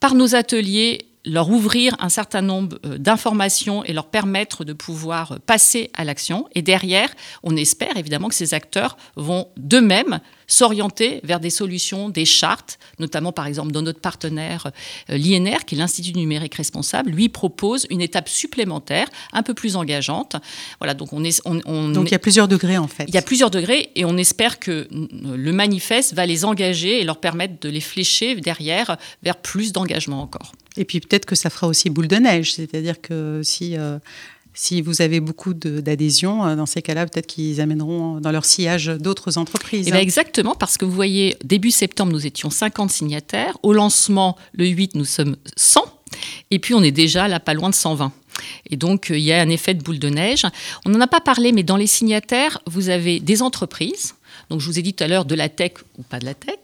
par 0.00 0.14
nos 0.14 0.34
ateliers 0.34 1.06
leur 1.24 1.50
ouvrir 1.50 1.96
un 1.98 2.08
certain 2.08 2.42
nombre 2.42 2.78
euh, 2.84 2.98
d'informations 2.98 3.84
et 3.84 3.92
leur 3.92 4.06
permettre 4.06 4.64
de 4.64 4.72
pouvoir 4.72 5.38
passer 5.46 5.90
à 5.94 6.04
l'action. 6.04 6.46
Et 6.54 6.62
derrière, 6.62 7.08
on 7.42 7.56
espère 7.56 7.96
évidemment 7.96 8.28
que 8.28 8.34
ces 8.34 8.54
acteurs 8.54 8.96
vont 9.16 9.48
d'eux-mêmes 9.56 10.20
s'orienter 10.46 11.20
vers 11.24 11.40
des 11.40 11.50
solutions, 11.50 12.10
des 12.10 12.26
chartes, 12.26 12.78
notamment 12.98 13.32
par 13.32 13.46
exemple 13.46 13.72
dans 13.72 13.80
notre 13.80 14.00
partenaire 14.00 14.70
euh, 15.10 15.16
l'INR, 15.16 15.64
qui 15.64 15.74
est 15.74 15.78
l'Institut 15.78 16.12
numérique 16.12 16.54
responsable, 16.56 17.10
lui 17.10 17.28
propose 17.28 17.86
une 17.90 18.02
étape 18.02 18.28
supplémentaire, 18.28 19.08
un 19.32 19.42
peu 19.42 19.54
plus 19.54 19.76
engageante. 19.76 20.36
Voilà, 20.78 20.94
donc 20.94 21.12
on 21.12 21.24
est, 21.24 21.40
on, 21.46 21.60
on 21.64 21.88
Donc, 21.88 22.08
il 22.08 22.12
y 22.12 22.16
a 22.16 22.18
plusieurs 22.18 22.48
degrés, 22.48 22.76
en 22.76 22.88
fait. 22.88 23.04
il 23.08 23.14
y 23.14 23.18
a 23.18 23.22
plusieurs 23.22 23.50
degrés 23.50 23.90
et 23.94 24.04
on 24.04 24.16
espère 24.16 24.58
que 24.58 24.88
le 24.90 25.52
manifeste 25.52 26.14
va 26.14 26.26
les 26.26 26.44
engager 26.44 27.00
et 27.00 27.04
leur 27.04 27.18
permettre 27.18 27.54
de 27.60 27.68
les 27.68 27.80
flécher 27.80 28.34
derrière 28.36 28.96
vers 29.22 29.36
plus 29.36 29.72
d'engagement 29.72 30.20
encore. 30.22 30.52
Et 30.76 30.84
puis 30.84 31.00
peut-être 31.00 31.26
que 31.26 31.34
ça 31.34 31.50
fera 31.50 31.66
aussi 31.68 31.90
boule 31.90 32.08
de 32.08 32.16
neige, 32.16 32.54
c'est-à-dire 32.54 33.00
que 33.00 33.40
si, 33.44 33.76
euh, 33.76 33.98
si 34.54 34.82
vous 34.82 35.02
avez 35.02 35.20
beaucoup 35.20 35.54
d'adhésions, 35.54 36.44
euh, 36.44 36.56
dans 36.56 36.66
ces 36.66 36.82
cas-là, 36.82 37.06
peut-être 37.06 37.26
qu'ils 37.26 37.60
amèneront 37.60 38.20
dans 38.20 38.30
leur 38.30 38.44
sillage 38.44 38.86
d'autres 38.86 39.38
entreprises. 39.38 39.88
Et 39.88 39.90
bien 39.90 40.00
exactement, 40.00 40.54
parce 40.54 40.78
que 40.78 40.84
vous 40.84 40.92
voyez, 40.92 41.36
début 41.44 41.70
septembre, 41.70 42.12
nous 42.12 42.26
étions 42.26 42.50
50 42.50 42.90
signataires. 42.90 43.56
Au 43.62 43.72
lancement, 43.72 44.36
le 44.52 44.66
8, 44.66 44.94
nous 44.94 45.04
sommes 45.04 45.36
100. 45.56 45.84
Et 46.50 46.58
puis, 46.58 46.74
on 46.74 46.82
est 46.82 46.92
déjà 46.92 47.28
là, 47.28 47.40
pas 47.40 47.54
loin 47.54 47.70
de 47.70 47.74
120. 47.74 48.12
Et 48.70 48.76
donc, 48.76 49.10
euh, 49.10 49.18
il 49.18 49.24
y 49.24 49.32
a 49.32 49.40
un 49.40 49.48
effet 49.48 49.74
de 49.74 49.82
boule 49.82 49.98
de 49.98 50.08
neige. 50.08 50.46
On 50.84 50.90
n'en 50.90 51.00
a 51.00 51.06
pas 51.06 51.20
parlé, 51.20 51.52
mais 51.52 51.62
dans 51.62 51.76
les 51.76 51.86
signataires, 51.86 52.60
vous 52.66 52.88
avez 52.88 53.20
des 53.20 53.42
entreprises. 53.42 54.14
Donc, 54.50 54.60
je 54.60 54.66
vous 54.66 54.78
ai 54.78 54.82
dit 54.82 54.94
tout 54.94 55.04
à 55.04 55.08
l'heure 55.08 55.24
de 55.24 55.34
la 55.34 55.48
tech 55.48 55.72
ou 55.98 56.02
pas 56.02 56.18
de 56.18 56.24
la 56.24 56.34
tech, 56.34 56.58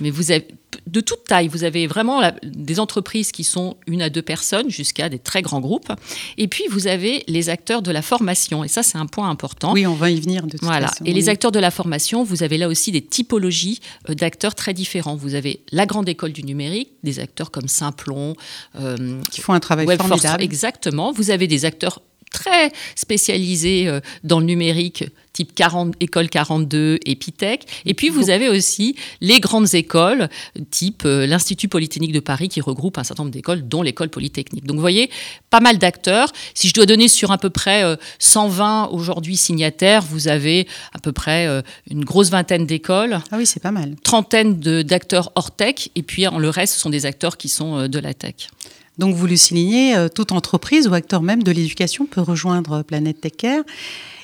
mais 0.00 0.10
vous 0.10 0.30
avez 0.30 0.46
de 0.86 1.00
toute 1.00 1.24
taille. 1.24 1.48
Vous 1.48 1.64
avez 1.64 1.86
vraiment 1.86 2.20
la- 2.20 2.34
des 2.42 2.78
entreprises 2.80 3.32
qui 3.32 3.44
sont 3.44 3.76
une 3.86 4.02
à 4.02 4.10
deux 4.10 4.22
personnes 4.22 4.70
jusqu'à 4.70 5.08
des 5.08 5.18
très 5.18 5.42
grands 5.42 5.60
groupes. 5.60 5.90
Et 6.36 6.48
puis, 6.48 6.64
vous 6.70 6.86
avez 6.86 7.24
les 7.28 7.48
acteurs 7.48 7.82
de 7.82 7.90
la 7.90 8.02
formation. 8.02 8.62
Et 8.62 8.68
ça, 8.68 8.82
c'est 8.82 8.98
un 8.98 9.06
point 9.06 9.28
important. 9.30 9.72
Oui, 9.72 9.86
on 9.86 9.94
va 9.94 10.10
y 10.10 10.20
venir 10.20 10.44
de 10.44 10.52
toute 10.52 10.62
Voilà. 10.62 10.88
façon. 10.88 11.04
Et 11.04 11.12
les 11.12 11.28
acteurs 11.28 11.52
de 11.52 11.58
la 11.58 11.70
formation, 11.70 12.24
vous 12.24 12.42
avez 12.42 12.58
là 12.58 12.68
aussi 12.68 12.92
des 12.92 13.02
typologies 13.02 13.80
euh, 14.10 14.14
d'acteurs 14.14 14.54
très 14.54 14.74
différents. 14.74 15.16
Vous 15.16 15.34
avez 15.34 15.60
la 15.72 15.86
grande 15.86 16.08
école 16.08 16.32
du 16.32 16.42
numérique, 16.44 16.90
des 17.02 17.18
acteurs 17.20 17.50
comme 17.50 17.68
Simplon, 17.68 18.34
euh, 18.78 19.20
qui 19.30 19.40
font 19.40 19.52
un 19.54 19.60
travail 19.60 19.86
formidable. 19.96 20.42
exactement. 20.42 21.12
Vous 21.12 21.30
avez 21.30 21.46
des 21.46 21.64
acteurs 21.64 22.02
très 22.30 22.70
spécialisés 23.16 23.88
euh, 23.88 24.00
dans 24.24 24.40
le 24.40 24.46
numérique, 24.46 25.04
type 25.36 25.54
40, 25.54 25.94
École 26.00 26.30
42, 26.30 26.98
Epitech. 27.04 27.66
Et 27.84 27.92
puis, 27.92 28.08
vous 28.08 28.30
avez 28.30 28.48
aussi 28.48 28.96
les 29.20 29.38
grandes 29.38 29.74
écoles, 29.74 30.30
type 30.70 31.02
euh, 31.04 31.26
l'Institut 31.26 31.68
Polytechnique 31.68 32.12
de 32.12 32.20
Paris, 32.20 32.48
qui 32.48 32.62
regroupe 32.62 32.96
un 32.96 33.04
certain 33.04 33.24
nombre 33.24 33.34
d'écoles, 33.34 33.68
dont 33.68 33.82
l'école 33.82 34.08
Polytechnique. 34.08 34.64
Donc, 34.64 34.76
vous 34.76 34.80
voyez, 34.80 35.10
pas 35.50 35.60
mal 35.60 35.76
d'acteurs. 35.76 36.32
Si 36.54 36.68
je 36.68 36.74
dois 36.74 36.86
donner 36.86 37.08
sur 37.08 37.32
à 37.32 37.38
peu 37.38 37.50
près 37.50 37.84
euh, 37.84 37.96
120 38.18 38.88
aujourd'hui 38.92 39.36
signataires, 39.36 40.02
vous 40.02 40.28
avez 40.28 40.66
à 40.94 40.98
peu 40.98 41.12
près 41.12 41.46
euh, 41.46 41.60
une 41.90 42.04
grosse 42.04 42.30
vingtaine 42.30 42.64
d'écoles, 42.66 43.20
Ah 43.30 43.36
oui, 43.36 43.44
c'est 43.44 43.60
pas 43.60 43.72
mal. 43.72 43.94
trentaine 44.02 44.58
d'acteurs 44.82 45.32
hors 45.34 45.54
tech, 45.54 45.90
et 45.94 46.02
puis 46.02 46.26
en 46.26 46.38
le 46.38 46.48
reste, 46.48 46.72
ce 46.74 46.80
sont 46.80 46.90
des 46.90 47.04
acteurs 47.04 47.36
qui 47.36 47.50
sont 47.50 47.76
euh, 47.76 47.88
de 47.88 47.98
la 47.98 48.14
tech. 48.14 48.48
Donc 48.98 49.14
vous 49.14 49.26
le 49.26 49.36
soulignez, 49.36 49.94
euh, 49.96 50.08
toute 50.08 50.32
entreprise 50.32 50.88
ou 50.88 50.94
acteur 50.94 51.22
même 51.22 51.42
de 51.42 51.50
l'éducation 51.50 52.06
peut 52.06 52.20
rejoindre 52.20 52.82
Planète 52.82 53.20
Tech 53.20 53.32
Care. 53.36 53.62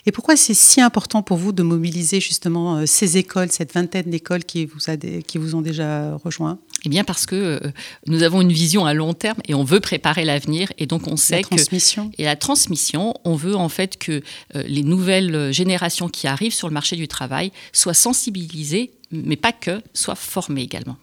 Et 0.04 0.12
pourquoi 0.12 0.34
c'est 0.34 0.54
si 0.54 0.80
important 0.80 1.22
pour 1.22 1.36
vous 1.36 1.52
de 1.52 1.62
mobiliser 1.62 2.20
justement 2.20 2.76
euh, 2.76 2.86
ces 2.86 3.18
écoles, 3.18 3.52
cette 3.52 3.72
vingtaine 3.72 4.10
d'écoles 4.10 4.44
qui, 4.44 4.64
vous 4.64 4.78
qui 5.26 5.38
vous 5.38 5.54
ont 5.54 5.62
déjà 5.62 6.16
rejoint 6.16 6.58
eh 6.84 6.88
bien 6.88 7.04
parce 7.04 7.26
que 7.26 7.36
euh, 7.36 7.60
nous 8.08 8.24
avons 8.24 8.40
une 8.40 8.50
vision 8.50 8.86
à 8.86 8.92
long 8.92 9.14
terme 9.14 9.38
et 9.46 9.54
on 9.54 9.62
veut 9.62 9.78
préparer 9.78 10.24
l'avenir 10.24 10.72
et 10.78 10.86
donc 10.86 11.06
on 11.06 11.16
sait 11.16 11.36
la 11.36 11.42
transmission. 11.42 12.08
que 12.08 12.14
et 12.18 12.24
la 12.24 12.34
transmission, 12.34 13.14
on 13.24 13.36
veut 13.36 13.54
en 13.54 13.68
fait 13.68 13.98
que 13.98 14.20
les 14.54 14.82
nouvelles 14.82 15.52
générations 15.52 16.08
qui 16.08 16.26
arrivent 16.26 16.54
sur 16.54 16.66
le 16.66 16.74
marché 16.74 16.96
du 16.96 17.06
travail 17.06 17.52
soient 17.72 17.94
sensibilisées, 17.94 18.90
mais 19.12 19.36
pas 19.36 19.52
que, 19.52 19.80
soient 19.94 20.16
formées 20.16 20.62
également. 20.62 20.96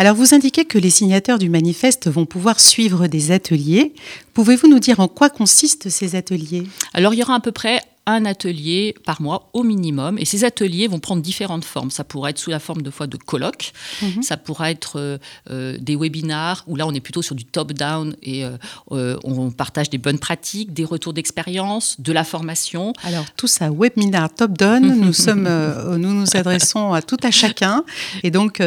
Alors 0.00 0.16
vous 0.16 0.34
indiquez 0.34 0.64
que 0.64 0.78
les 0.78 0.88
signataires 0.88 1.38
du 1.38 1.50
manifeste 1.50 2.08
vont 2.08 2.24
pouvoir 2.24 2.58
suivre 2.58 3.06
des 3.06 3.32
ateliers. 3.32 3.92
Pouvez-vous 4.32 4.66
nous 4.66 4.78
dire 4.78 4.98
en 4.98 5.08
quoi 5.08 5.28
consistent 5.28 5.90
ces 5.90 6.16
ateliers? 6.16 6.62
Alors 6.94 7.12
il 7.12 7.18
y 7.18 7.22
aura 7.22 7.34
à 7.34 7.40
peu 7.40 7.52
près 7.52 7.82
un 8.12 8.24
atelier 8.24 8.94
par 9.04 9.20
mois 9.22 9.50
au 9.52 9.62
minimum. 9.62 10.18
Et 10.18 10.24
ces 10.24 10.44
ateliers 10.44 10.86
vont 10.86 10.98
prendre 10.98 11.22
différentes 11.22 11.64
formes. 11.64 11.90
Ça 11.90 12.04
pourrait 12.04 12.30
être 12.30 12.38
sous 12.38 12.50
la 12.50 12.60
forme 12.60 12.82
de 12.82 12.90
fois 12.90 13.06
de 13.06 13.16
colloques, 13.16 13.72
mhm. 14.02 14.22
ça 14.22 14.36
pourrait 14.36 14.72
être 14.72 14.98
euh, 14.98 15.18
euh, 15.50 15.76
des 15.80 15.96
webinars 15.96 16.64
où 16.66 16.76
là 16.76 16.86
on 16.86 16.94
est 16.94 17.00
plutôt 17.00 17.22
sur 17.22 17.34
du 17.34 17.44
top-down 17.44 18.16
et 18.22 18.44
euh, 18.44 19.16
on 19.24 19.50
partage 19.50 19.90
des 19.90 19.98
bonnes 19.98 20.18
pratiques, 20.18 20.72
des 20.72 20.84
retours 20.84 21.12
d'expérience, 21.12 22.00
de 22.00 22.12
la 22.12 22.24
formation. 22.24 22.92
Alors 23.04 23.24
tout 23.36 23.46
ça, 23.46 23.70
webinar 23.70 24.32
top-down, 24.32 24.82
nous, 25.00 25.12
sommes, 25.12 25.48
nous 25.96 26.12
nous 26.12 26.36
adressons 26.36 26.92
à 26.92 27.02
tout 27.02 27.18
à 27.22 27.30
chacun. 27.30 27.84
Et 28.22 28.30
donc 28.30 28.62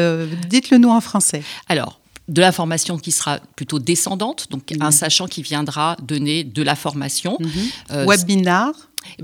dites-le 0.48 0.78
nous 0.78 0.90
en 0.90 1.00
français. 1.00 1.42
Alors, 1.68 2.00
de 2.28 2.40
la 2.40 2.52
formation 2.52 2.98
qui 2.98 3.12
sera 3.12 3.38
plutôt 3.54 3.78
descendante, 3.78 4.46
donc 4.50 4.62
un 4.80 4.90
sachant 4.90 5.26
qui 5.26 5.42
viendra 5.42 5.96
donner 6.02 6.42
de 6.42 6.62
la 6.62 6.74
formation. 6.74 7.38
Mhm. 7.40 8.06
Webinar 8.06 8.72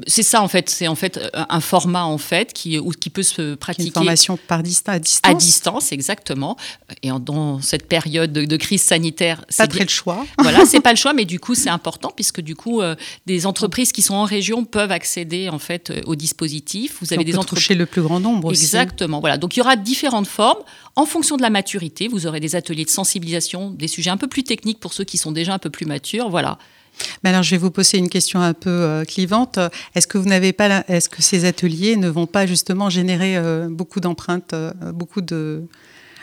c'est 0.06 0.22
ça 0.22 0.42
en 0.42 0.48
fait, 0.48 0.68
c'est 0.70 0.88
en 0.88 0.94
fait 0.94 1.16
euh, 1.16 1.28
un 1.48 1.60
format 1.60 2.04
en 2.04 2.18
fait 2.18 2.52
qui, 2.52 2.78
qui 3.00 3.10
peut 3.10 3.22
se 3.22 3.54
pratiquer. 3.54 3.88
Une 3.88 3.92
formation 3.92 4.36
par 4.36 4.60
à 4.60 4.62
distance. 4.62 5.20
À 5.22 5.34
distance, 5.34 5.92
exactement. 5.92 6.56
Et 7.02 7.10
dans 7.20 7.60
cette 7.60 7.86
période 7.86 8.32
de, 8.32 8.56
crise 8.56 8.82
sanitaire, 8.82 9.44
c'est 9.48 9.64
pas 9.64 9.68
très 9.68 9.84
le 9.84 9.88
choix. 9.88 10.24
Voilà, 10.38 10.64
c'est 10.66 10.80
pas 10.80 10.90
le 10.90 10.96
choix, 11.00 11.12
mais 11.12 11.24
du 11.24 11.40
coup 11.40 11.54
c'est 11.54 11.70
important 11.70 12.12
puisque 12.14 12.40
du 12.40 12.54
coup 12.54 12.80
euh, 12.80 12.94
des 13.26 13.46
entreprises 13.46 13.92
qui 13.92 14.02
sont 14.02 14.14
en 14.14 14.24
région 14.24 14.64
peuvent 14.64 14.92
accéder 14.92 15.48
en 15.48 15.58
fait 15.58 15.90
euh, 15.90 16.00
au 16.06 16.14
dispositif. 16.14 16.98
Vous 17.00 17.12
avez 17.12 17.24
des 17.24 17.36
entreprises 17.36 17.76
le 17.76 17.86
plus 17.86 18.02
grand 18.02 18.20
nombre 18.20 18.48
aussi. 18.48 18.62
Exactement. 18.62 19.20
Voilà, 19.20 19.38
donc 19.38 19.56
il 19.56 19.60
y 19.60 19.62
aura 19.62 19.76
différentes 19.76 20.26
formes 20.26 20.62
en 20.96 21.06
fonction 21.06 21.36
de 21.36 21.42
la 21.42 21.50
maturité. 21.50 22.08
Vous 22.08 22.26
aurez 22.26 22.40
des 22.40 22.56
ateliers 22.56 22.84
de 22.84 22.90
sensibilisation, 22.90 23.70
des 23.70 23.88
sujets 23.88 24.10
un 24.10 24.16
peu 24.16 24.28
plus 24.28 24.44
techniques 24.44 24.80
pour 24.80 24.92
ceux 24.92 25.04
qui 25.04 25.18
sont 25.18 25.32
déjà 25.32 25.54
un 25.54 25.58
peu 25.58 25.70
plus 25.70 25.86
matures. 25.86 26.28
Voilà. 26.28 26.58
Alors, 27.24 27.42
je 27.42 27.50
vais 27.50 27.58
vous 27.58 27.70
poser 27.70 27.98
une 27.98 28.08
question 28.08 28.40
un 28.40 28.54
peu 28.54 28.70
euh, 28.70 29.04
clivante. 29.04 29.58
Est-ce 29.94 30.06
que 30.06 30.18
vous 30.18 30.28
n'avez 30.28 30.52
pas, 30.52 30.84
est-ce 30.88 31.08
que 31.08 31.22
ces 31.22 31.44
ateliers 31.44 31.96
ne 31.96 32.08
vont 32.08 32.26
pas 32.26 32.46
justement 32.46 32.90
générer 32.90 33.36
euh, 33.36 33.68
beaucoup 33.70 34.00
d'empreintes, 34.00 34.52
euh, 34.54 34.72
beaucoup 34.92 35.20
de, 35.20 35.62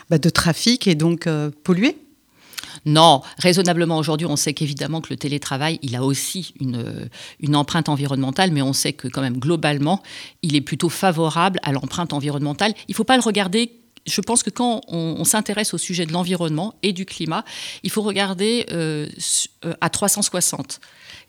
bah, 0.09 0.17
de 0.17 0.29
trafic 0.29 0.87
et 0.87 0.95
donc 0.95 1.27
polluer? 1.63 1.97
Non, 2.85 3.21
raisonnablement 3.39 3.97
aujourd'hui, 3.97 4.27
on 4.27 4.35
sait 4.35 4.53
qu'évidemment 4.53 5.01
que 5.01 5.07
le 5.09 5.17
télétravail, 5.17 5.79
il 5.81 5.95
a 5.95 6.03
aussi 6.03 6.53
une, 6.59 7.09
une 7.39 7.55
empreinte 7.55 7.89
environnementale, 7.89 8.51
mais 8.51 8.61
on 8.61 8.73
sait 8.73 8.93
que 8.93 9.07
quand 9.07 9.21
même 9.21 9.37
globalement, 9.37 10.01
il 10.43 10.55
est 10.55 10.61
plutôt 10.61 10.89
favorable 10.89 11.59
à 11.63 11.71
l'empreinte 11.71 12.13
environnementale. 12.13 12.73
Il 12.87 12.91
ne 12.91 12.95
faut 12.95 13.03
pas 13.03 13.17
le 13.17 13.23
regarder 13.23 13.71
je 14.07 14.21
pense 14.21 14.41
que 14.41 14.49
quand 14.49 14.81
on, 14.87 15.23
s'intéresse 15.23 15.73
au 15.73 15.77
sujet 15.77 16.05
de 16.05 16.13
l'environnement 16.13 16.73
et 16.81 16.93
du 16.93 17.05
climat, 17.05 17.43
il 17.83 17.89
faut 17.89 18.01
regarder 18.01 18.65
euh, 18.71 19.07
euh, 19.65 19.73
à 19.81 19.89
360. 19.89 20.79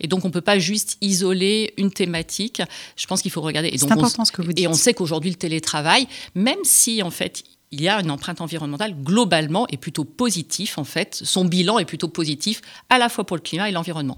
Et 0.00 0.06
donc, 0.06 0.25
on 0.25 0.28
ne 0.28 0.32
peut 0.32 0.40
pas 0.40 0.58
juste 0.58 0.97
isoler 1.00 1.75
une 1.76 1.90
thématique. 1.90 2.62
Je 2.97 3.06
pense 3.06 3.20
qu'il 3.20 3.32
faut 3.32 3.40
regarder. 3.40 3.73
C'est 3.76 3.90
important 3.90 4.25
ce 4.25 4.30
que 4.30 4.42
vous 4.42 4.52
dites. 4.52 4.64
Et 4.64 4.68
on 4.68 4.75
sait 4.75 4.94
qu'aujourd'hui, 4.94 5.30
le 5.30 5.37
télétravail, 5.37 6.06
même 6.37 6.58
si, 6.62 7.02
en 7.02 7.11
fait, 7.11 7.42
il 7.73 7.82
y 7.82 7.88
a 7.88 8.00
une 8.00 8.11
empreinte 8.11 8.40
environnementale, 8.40 8.94
globalement, 9.02 9.66
est 9.68 9.76
plutôt 9.76 10.04
positif, 10.04 10.78
en 10.78 10.85
fait. 10.85 11.20
Son 11.25 11.44
bilan 11.44 11.80
est 11.80 11.85
plutôt 11.85 12.08
positif, 12.08 12.61
à 12.88 12.99
la 12.99 13.08
fois 13.08 13.25
pour 13.25 13.37
le 13.37 13.42
climat 13.42 13.68
et 13.68 13.73
l'environnement. 13.73 14.16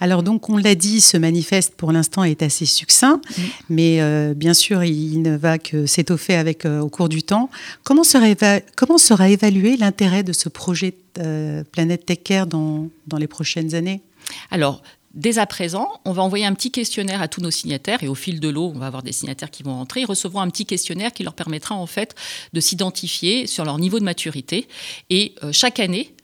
Alors 0.00 0.22
donc, 0.22 0.48
on 0.48 0.56
l'a 0.56 0.74
dit, 0.74 1.00
ce 1.00 1.16
manifeste 1.16 1.74
pour 1.76 1.92
l'instant 1.92 2.24
est 2.24 2.42
assez 2.42 2.66
succinct, 2.66 3.16
mm. 3.16 3.42
mais 3.70 4.00
euh, 4.00 4.34
bien 4.34 4.54
sûr, 4.54 4.84
il 4.84 5.22
ne 5.22 5.36
va 5.36 5.58
que 5.58 5.86
s'étoffer 5.86 6.34
avec 6.34 6.64
euh, 6.64 6.80
au 6.80 6.88
cours 6.88 7.08
du 7.08 7.22
temps. 7.22 7.50
Comment 7.84 8.04
sera, 8.04 8.60
comment 8.76 8.98
sera 8.98 9.28
évalué 9.28 9.76
l'intérêt 9.76 10.22
de 10.22 10.32
ce 10.32 10.48
projet 10.48 10.94
euh, 11.18 11.64
Planète 11.72 12.06
Tech 12.06 12.18
Care 12.24 12.46
dans, 12.46 12.88
dans 13.06 13.18
les 13.18 13.26
prochaines 13.26 13.74
années? 13.74 14.00
Alors, 14.50 14.82
Dès 15.14 15.38
à 15.38 15.46
présent, 15.46 15.88
on 16.04 16.12
va 16.12 16.22
envoyer 16.22 16.44
un 16.44 16.52
petit 16.52 16.70
questionnaire 16.70 17.22
à 17.22 17.28
tous 17.28 17.40
nos 17.40 17.50
signataires 17.50 18.02
et 18.04 18.08
au 18.08 18.14
fil 18.14 18.40
de 18.40 18.48
l'eau, 18.48 18.70
on 18.72 18.78
va 18.78 18.86
avoir 18.86 19.02
des 19.02 19.10
signataires 19.10 19.50
qui 19.50 19.62
vont 19.62 19.72
entrer. 19.72 20.02
Ils 20.02 20.06
recevront 20.06 20.40
un 20.40 20.48
petit 20.50 20.66
questionnaire 20.66 21.12
qui 21.12 21.24
leur 21.24 21.32
permettra 21.32 21.74
en 21.74 21.86
fait 21.86 22.14
de 22.52 22.60
s'identifier 22.60 23.46
sur 23.46 23.64
leur 23.64 23.78
niveau 23.78 23.98
de 23.98 24.04
maturité. 24.04 24.68
Et 25.08 25.34
chaque 25.50 25.80
année, 25.80 26.14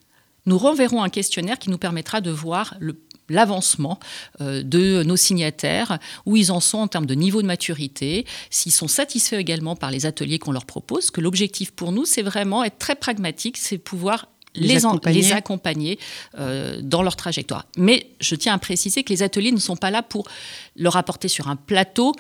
nous 0.47 0.59
renverrons 0.59 1.03
un 1.03 1.09
questionnaire 1.09 1.59
qui 1.59 1.71
nous 1.71 1.79
permettra 1.79 2.21
de 2.21 2.31
voir 2.31 2.75
le 2.79 2.97
l'avancement 3.29 3.99
euh, 4.41 4.63
de 4.63 5.03
nos 5.03 5.17
signataires, 5.17 5.99
où 6.27 6.37
ils 6.37 6.53
en 6.53 6.61
sont 6.61 6.79
en 6.79 6.89
termes 6.89 7.07
de 7.07 7.15
niveau 7.15 7.43
de 7.43 7.47
maturité, 7.47 8.27
s'ils 8.51 8.73
sont 8.73 8.89
satisfaits 8.89 9.37
également 9.37 9.77
par 9.77 9.91
les 9.91 10.07
ateliers 10.07 10.39
qu'on 10.39 10.53
leur 10.53 10.67
propose, 10.67 11.11
que 11.11 11.21
l'objectif 11.21 11.71
pour 11.73 11.93
nous, 11.93 12.05
c'est 12.05 12.23
vraiment 12.23 12.65
être 12.65 12.79
très 12.79 12.95
pragmatique, 12.95 13.57
c'est 13.57 13.79
pouvoir 13.79 14.29
les, 14.55 14.85
accompagner, 15.33 15.99
euh, 16.39 16.81
dans 16.81 17.03
leur 17.03 17.17
trajectoire. 17.17 17.67
Mais 17.77 18.07
je 18.21 18.37
tiens 18.37 18.55
à 18.55 18.59
préciser 18.59 19.03
que 19.03 19.13
les 19.13 19.23
ateliers 19.23 19.51
ne 19.51 19.59
sont 19.59 19.77
pas 19.77 19.91
là 19.91 20.03
pour 20.03 20.29
leur 20.77 20.97
apporter 20.97 21.27
sur 21.27 21.49
un 21.49 21.57
plateau 21.57 22.13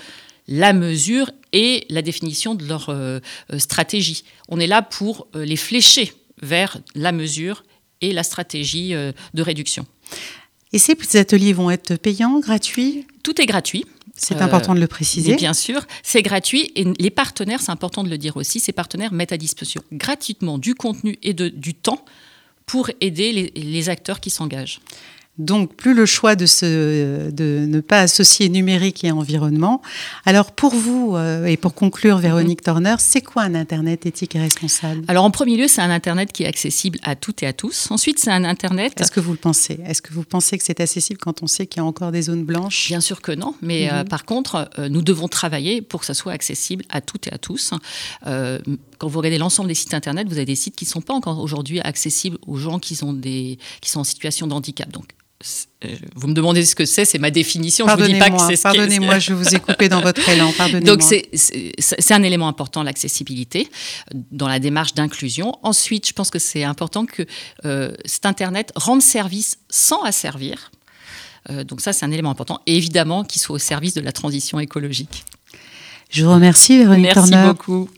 la 0.47 0.75
mesure 0.75 1.31
et 1.53 1.87
la 1.89 2.03
définition 2.03 2.55
de 2.55 2.67
leur 2.67 2.91
euh, 2.91 3.21
stratégie. 3.57 4.25
On 4.49 4.61
est 4.61 4.67
là 4.67 4.83
pour 4.83 5.29
les 5.35 5.57
flécher 5.57 6.13
vers 6.43 6.77
la 6.95 7.13
mesure 7.13 7.63
et 8.03 8.13
la 8.13 8.25
stratégie 8.25 8.93
de 8.93 9.43
réduction. 9.43 9.87
Et 10.75 10.79
ces 10.79 10.97
petits 10.97 11.19
ateliers 11.19 11.53
vont 11.53 11.71
être 11.71 11.95
payants, 11.95 12.41
gratuits? 12.41 13.07
Tout 13.23 13.41
est 13.41 13.47
gratuit. 13.47 13.87
C'est 14.17 14.43
important 14.43 14.75
de 14.75 14.81
le 14.81 14.89
préciser. 14.89 15.37
bien 15.37 15.55
sûr, 15.55 15.87
c'est 16.03 16.23
gratuit 16.23 16.73
et 16.75 16.85
les 16.99 17.11
partenaires, 17.11 17.61
c'est 17.61 17.71
important 17.71 18.03
de 18.03 18.11
le 18.11 18.19
dire 18.19 18.37
aussi, 18.37 18.59
ces 18.61 18.73
partenaires 18.73 19.13
mettent 19.13 19.33
à 19.33 19.37
disposition 19.37 19.83
gratuitement 19.93 20.59
du 20.59 20.75
contenu 20.75 21.17
et 21.23 21.33
de, 21.33 21.49
du 21.49 21.75
temps 21.75 22.05
pour 22.67 22.91
aider 23.01 23.53
les 23.55 23.89
acteurs 23.89 24.21
qui 24.21 24.31
s'engagent. 24.31 24.81
Donc, 25.39 25.75
plus 25.75 25.95
le 25.95 26.07
choix 26.07 26.37
de, 26.37 26.47
de 27.31 27.67
ne 27.67 27.81
pas 27.81 28.01
associer 28.01 28.49
numérique 28.49 29.03
et 29.03 29.11
environnement. 29.11 29.83
Alors, 30.27 30.53
pour 30.53 30.75
vous, 30.75 31.17
euh, 31.17 31.47
et 31.47 31.57
pour 31.57 31.75
conclure, 31.75 32.19
Véronique 32.19 32.61
mhm. 32.61 32.73
Turner, 32.73 32.95
c'est 33.01 33.21
quoi 33.21 33.43
un 33.43 33.57
Internet 33.57 34.07
éthique 34.07 34.37
et 34.37 34.41
responsable? 34.41 35.03
Alors, 35.09 35.25
en 35.25 35.33
premier 35.33 35.57
lieu, 35.57 35.67
c'est 35.67 35.81
un 35.81 35.91
Internet 35.91 36.31
qui 36.33 36.45
est 36.45 36.47
accessible 36.47 37.01
à 37.03 37.17
toutes 37.17 37.43
et 37.43 37.47
à 37.47 37.53
tous. 37.53 37.91
Ensuite, 37.91 38.21
c'est 38.21 38.31
un 38.31 38.45
Internet... 38.45 39.01
Est-ce 39.01 39.11
que 39.11 39.19
vous 39.19 39.33
le 39.33 39.39
pensez? 39.39 39.81
Est-ce 39.85 40.03
que 40.03 40.15
vous 40.15 40.23
pensez 40.23 40.57
que 40.57 40.63
c'est 40.63 40.79
accessible 40.79 41.19
quand 41.19 41.43
on 41.43 41.49
sait 41.49 41.67
qu'il 41.67 41.81
y 41.81 41.85
a 41.85 41.87
encore 41.87 42.13
des 42.13 42.23
zones 42.23 42.45
blanches? 42.45 42.87
Bien 42.87 43.01
sûr 43.01 43.21
que 43.21 43.33
non, 43.33 43.57
mais 43.61 43.91
euh, 43.93 44.03
mhm. 44.03 44.09
par 44.09 44.25
contre, 44.27 44.71
euh, 44.79 44.89
nous 44.89 45.03
devons 45.03 45.27
travailler 45.27 45.83
pour 45.83 46.01
que 46.01 46.07
ça 46.07 46.15
soit 46.15 46.33
accessible 46.33 46.85
à 46.91 47.01
toutes 47.01 47.27
et 47.27 47.33
à 47.33 47.39
tous. 47.39 47.73
quand 48.25 49.09
vous 49.09 49.19
regardez 49.19 49.39
l'ensemble 49.39 49.67
des 49.67 49.75
sites 49.75 49.95
Internet, 49.95 50.29
vous 50.29 50.37
avez 50.37 50.45
des 50.45 50.55
sites 50.55 50.77
qui 50.77 50.85
ne 50.85 50.91
sont 50.91 51.01
pas 51.01 51.15
encore 51.15 51.41
aujourd'hui 51.41 51.81
accessibles 51.81 52.39
aux 52.47 52.57
gens 52.57 52.79
qui, 52.79 52.97
des, 53.15 53.59
qui 53.81 53.91
sont 53.91 54.01
en 54.01 54.05
situation 54.05 54.47
de 54.47 54.53
handicap. 54.53 54.89
Donc, 54.93 55.07
vous 56.15 56.29
me 56.29 56.35
demandez 56.35 56.65
ce 56.65 56.75
que 56.75 56.87
c'est, 56.87 57.05
c'est 57.05 57.19
ma 57.19 57.31
définition. 57.31 57.87
Je 57.87 57.95
vous 57.95 58.07
dis 58.07 58.19
pas 58.19 58.31
que 58.31 58.39
c'est 58.39 58.63
Pardonnez-moi, 58.63 59.19
je 59.19 59.35
vous 59.35 59.55
ai 59.55 59.61
coupé 59.61 59.89
dans 59.89 60.01
votre 60.01 60.27
élan. 60.29 60.53
Donc 60.83 61.03
c'est 61.03 62.13
un 62.13 62.23
élément 62.23 62.49
important, 62.49 62.83
l'accessibilité, 62.83 63.69
dans 64.31 64.49
la 64.49 64.59
démarche 64.59 64.95
d'inclusion. 64.95 65.53
Ensuite, 65.63 66.09
je 66.09 66.13
pense 66.13 66.31
que 66.31 66.39
c'est 66.39 66.65
important 66.65 67.05
que 67.07 67.25
euh, 67.65 67.93
cet 68.05 68.27
Internet 68.27 68.73
rende 68.77 69.03
service 69.03 69.59
sans 69.69 70.03
asservir. 70.03 70.71
Euh, 71.51 71.65
donc 71.65 71.81
ça, 71.81 71.93
c'est 71.93 72.05
un 72.07 72.11
élément 72.11 72.31
important. 72.31 72.61
Et 72.67 72.77
évidemment, 72.77 73.25
qu'il 73.25 73.41
soit 73.41 73.57
au 73.57 73.59
service 73.59 73.95
de 73.95 74.01
la 74.01 74.13
transition 74.13 74.59
écologique. 74.61 75.25
Je 76.11 76.25
vous 76.25 76.33
remercie, 76.33 76.79
Véronique 76.79 77.15
Merci 77.15 77.35
beaucoup. 77.47 77.91